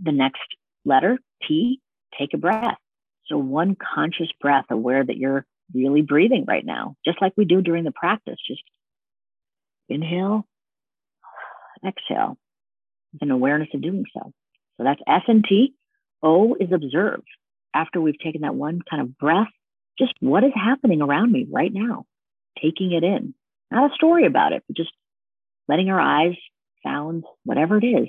[0.00, 0.40] The next
[0.84, 1.80] letter, T,
[2.18, 2.78] take a breath.
[3.26, 7.60] So one conscious breath, aware that you're really breathing right now, just like we do
[7.60, 8.38] during the practice.
[8.46, 8.62] Just
[9.88, 10.46] inhale,
[11.86, 12.38] exhale,
[13.12, 14.32] with an awareness of doing so.
[14.76, 15.74] So that's S and T.
[16.22, 17.22] O is observe.
[17.74, 19.48] After we've taken that one kind of breath,
[19.98, 22.04] just what is happening around me right now,
[22.62, 23.34] taking it in.
[23.70, 24.92] Not a story about it, but just
[25.68, 26.34] letting our eyes,
[26.84, 28.08] sounds, whatever it is,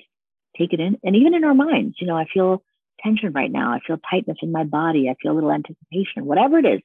[0.57, 0.97] take it in.
[1.03, 2.63] And even in our minds, you know, I feel
[3.03, 3.71] tension right now.
[3.71, 5.09] I feel tightness in my body.
[5.09, 6.81] I feel a little anticipation, whatever it is.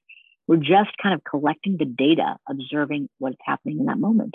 [0.46, 4.34] We're just kind of collecting the data, observing what's happening in that moment.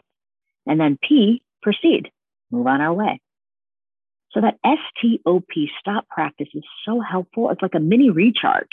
[0.65, 2.09] And then P, proceed,
[2.51, 3.21] move on our way.
[4.37, 7.49] So that STOP stop practice is so helpful.
[7.49, 8.67] It's like a mini recharge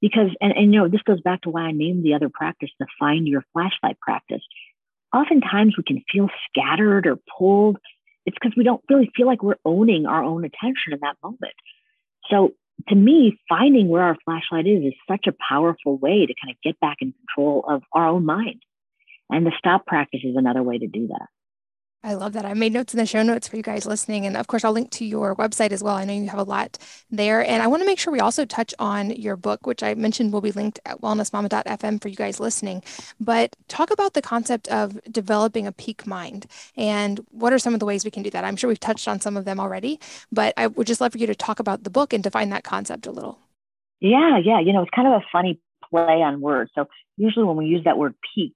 [0.00, 2.70] because, and, and you know, this goes back to why I named the other practice
[2.78, 4.40] the find your flashlight practice.
[5.14, 7.76] Oftentimes we can feel scattered or pulled.
[8.24, 11.54] It's because we don't really feel like we're owning our own attention in that moment.
[12.30, 12.54] So
[12.88, 16.56] to me, finding where our flashlight is is such a powerful way to kind of
[16.62, 18.62] get back in control of our own mind.
[19.28, 21.26] And the stop practice is another way to do that.
[22.04, 22.44] I love that.
[22.44, 24.24] I made notes in the show notes for you guys listening.
[24.24, 25.96] And of course, I'll link to your website as well.
[25.96, 26.78] I know you have a lot
[27.10, 27.44] there.
[27.44, 30.32] And I want to make sure we also touch on your book, which I mentioned
[30.32, 32.84] will be linked at wellnessmama.fm for you guys listening.
[33.18, 36.46] But talk about the concept of developing a peak mind
[36.76, 38.44] and what are some of the ways we can do that?
[38.44, 39.98] I'm sure we've touched on some of them already,
[40.30, 42.62] but I would just love for you to talk about the book and define that
[42.62, 43.40] concept a little.
[44.00, 44.60] Yeah, yeah.
[44.60, 46.70] You know, it's kind of a funny play on words.
[46.76, 46.86] So
[47.16, 48.54] usually when we use that word peak,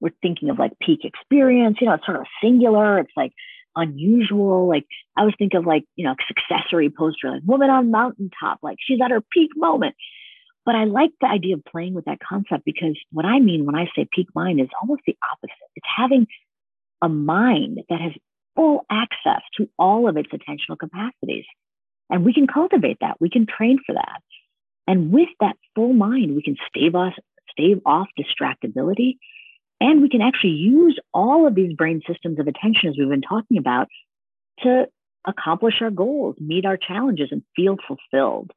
[0.00, 2.98] we're thinking of like peak experience, you know, it's sort of singular.
[2.98, 3.32] It's like
[3.76, 4.68] unusual.
[4.68, 4.84] Like
[5.16, 9.00] I always think of like, you know, successory poster, like woman on mountaintop, like she's
[9.02, 9.94] at her peak moment.
[10.64, 13.74] But I like the idea of playing with that concept because what I mean when
[13.74, 15.56] I say peak mind is almost the opposite.
[15.76, 16.26] It's having
[17.00, 18.12] a mind that has
[18.54, 21.44] full access to all of its attentional capacities.
[22.10, 23.16] And we can cultivate that.
[23.20, 24.20] We can train for that.
[24.86, 27.14] And with that full mind, we can stave off,
[27.50, 29.18] stave off distractibility
[29.80, 33.22] and we can actually use all of these brain systems of attention, as we've been
[33.22, 33.88] talking about,
[34.60, 34.86] to
[35.26, 38.50] accomplish our goals, meet our challenges, and feel fulfilled.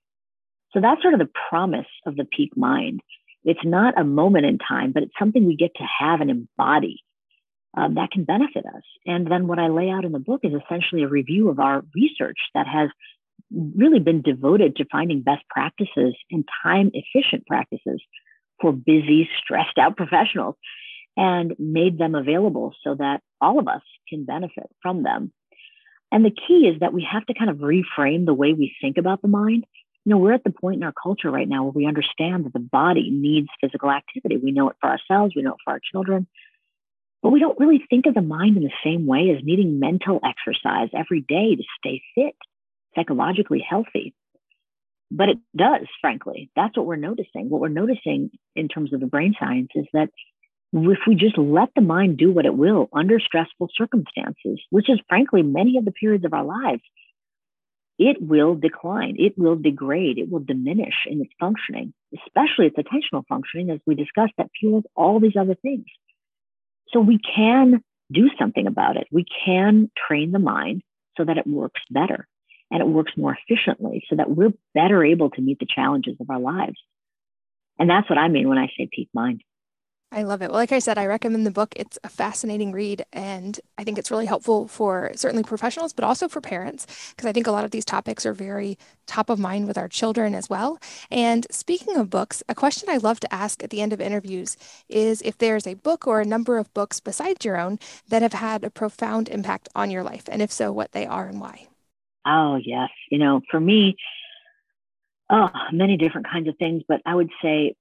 [0.74, 3.02] So that's sort of the promise of the peak mind.
[3.44, 7.04] It's not a moment in time, but it's something we get to have and embody
[7.76, 8.84] um, that can benefit us.
[9.06, 11.84] And then what I lay out in the book is essentially a review of our
[11.96, 12.90] research that has
[13.76, 18.02] really been devoted to finding best practices and time efficient practices
[18.62, 20.56] for busy, stressed out professionals
[21.18, 25.32] and made them available so that all of us can benefit from them.
[26.12, 28.98] And the key is that we have to kind of reframe the way we think
[28.98, 29.66] about the mind.
[30.04, 32.54] You know, we're at the point in our culture right now where we understand that
[32.54, 34.38] the body needs physical activity.
[34.38, 36.28] We know it for ourselves, we know it for our children,
[37.22, 40.20] but we don't really think of the mind in the same way as needing mental
[40.24, 42.36] exercise every day to stay fit,
[42.96, 44.14] psychologically healthy.
[45.12, 46.50] But it does, frankly.
[46.56, 47.50] That's what we're noticing.
[47.50, 50.10] What we're noticing in terms of the brain science is that
[50.74, 55.00] if we just let the mind do what it will under stressful circumstances, which is
[55.10, 56.82] frankly many of the periods of our lives,
[58.00, 61.94] it will decline, it will degrade, it will diminish in its functioning,
[62.26, 65.86] especially its attentional functioning, as we discussed, that fuels all these other things.
[66.90, 69.08] So we can do something about it.
[69.12, 70.82] We can train the mind
[71.18, 72.28] so that it works better
[72.72, 76.30] and it works more efficiently so that we're better able to meet the challenges of
[76.30, 76.78] our lives.
[77.78, 79.44] And that's what I mean when I say peak mind.
[80.14, 80.50] I love it.
[80.50, 81.74] Well, like I said, I recommend the book.
[81.78, 86.28] It's a fascinating read, and I think it's really helpful for certainly professionals, but also
[86.28, 89.68] for parents, because I think a lot of these topics are very top of mind
[89.68, 90.80] with our children as well.
[91.10, 94.58] And speaking of books, a question I love to ask at the end of interviews
[94.90, 98.34] is if there's a book or a number of books besides your own that have
[98.34, 101.68] had a profound impact on your life, and if so, what they are and why.
[102.26, 102.90] Oh, yes.
[103.10, 103.96] You know, for me,
[105.30, 107.76] oh, many different kinds of things, but I would say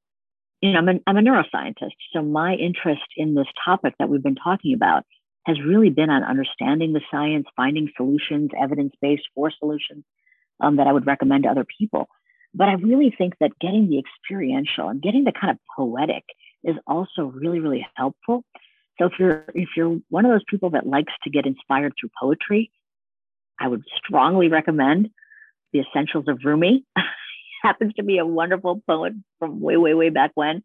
[0.60, 4.22] you know, I'm a, I'm a neuroscientist, so my interest in this topic that we've
[4.22, 5.04] been talking about
[5.46, 10.04] has really been on understanding the science, finding solutions, evidence based for solutions
[10.60, 12.08] um, that I would recommend to other people.
[12.54, 16.24] But I really think that getting the experiential and getting the kind of poetic
[16.64, 18.44] is also really, really helpful.
[18.98, 22.10] So if you're if you're one of those people that likes to get inspired through
[22.20, 22.70] poetry,
[23.58, 25.08] I would strongly recommend
[25.72, 26.84] The Essentials of Rumi.
[27.62, 30.62] happens to be a wonderful poet from way, way, way back when.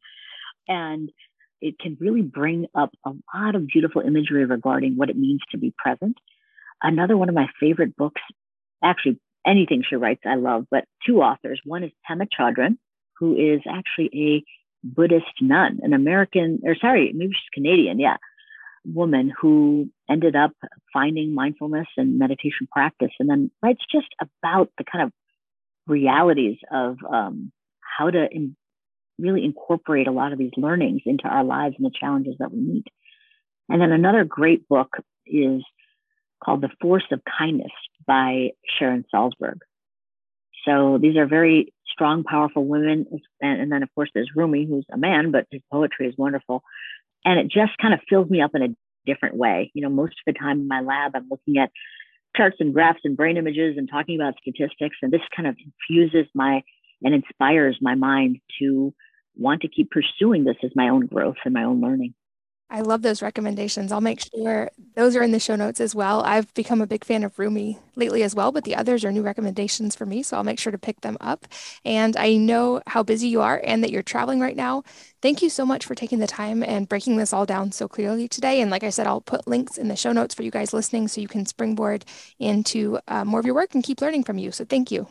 [0.68, 1.12] And
[1.62, 5.58] it can really bring up a lot of beautiful imagery regarding what it means to
[5.58, 6.18] be present.
[6.82, 8.22] Another one of my favorite books,
[8.84, 11.62] actually, anything she writes, I love, but two authors.
[11.64, 12.78] One is Pema Chodron,
[13.20, 14.44] who is actually a
[14.84, 18.18] Buddhist nun, an American, or sorry, maybe she's Canadian, yeah,
[18.86, 20.52] woman who ended up
[20.94, 25.12] finding mindfulness and meditation practice and then writes just about the kind of
[25.88, 28.56] realities of um, how to in,
[29.18, 32.60] really incorporate a lot of these learnings into our lives and the challenges that we
[32.60, 32.88] meet.
[33.70, 35.64] And then another great book is
[36.44, 37.72] called The Force of Kindness
[38.06, 39.60] by Sharon Salzberg.
[40.66, 43.06] So these are very strong, powerful women.
[43.42, 46.62] And, and then, of course, there's Rumi, who's a man, but his poetry is wonderful.
[47.24, 48.76] And it just kind of fills me up in a
[49.06, 49.72] different way.
[49.74, 51.72] You know, most of the time in my lab, I'm looking at
[52.36, 54.98] charts and graphs and brain images and talking about statistics.
[55.02, 56.62] And this kind of infuses my
[57.04, 58.94] and inspires my mind to
[59.36, 62.14] want to keep pursuing this as my own growth and my own learning.
[62.70, 63.92] I love those recommendations.
[63.92, 66.22] I'll make sure those are in the show notes as well.
[66.24, 69.22] I've become a big fan of Rumi lately as well, but the others are new
[69.22, 70.24] recommendations for me.
[70.24, 71.46] So I'll make sure to pick them up.
[71.86, 74.84] And I know how busy you are and that you're traveling right now.
[75.22, 78.28] Thank you so much for taking the time and breaking this all down so clearly
[78.28, 78.62] today.
[78.62, 81.08] And like I said, I'll put links in the show notes for you guys listening
[81.08, 82.04] so you can springboard
[82.40, 84.52] into uh, more of your work and keep learning from you.
[84.52, 85.08] So thank you.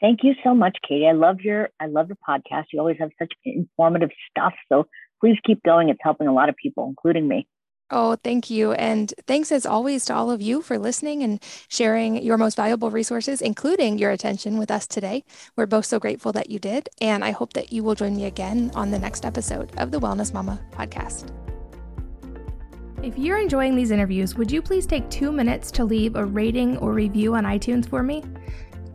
[0.00, 1.06] Thank you so much, Katie.
[1.06, 2.66] I love your I love your podcast.
[2.72, 4.52] You always have such informative stuff.
[4.68, 4.86] So
[5.20, 5.88] please keep going.
[5.88, 7.46] It's helping a lot of people, including me.
[7.90, 8.72] Oh, thank you.
[8.72, 12.90] And thanks as always to all of you for listening and sharing your most valuable
[12.90, 15.22] resources, including your attention with us today.
[15.54, 16.88] We're both so grateful that you did.
[17.00, 20.00] And I hope that you will join me again on the next episode of the
[20.00, 21.30] Wellness Mama podcast.
[23.04, 26.78] If you're enjoying these interviews, would you please take two minutes to leave a rating
[26.78, 28.24] or review on iTunes for me?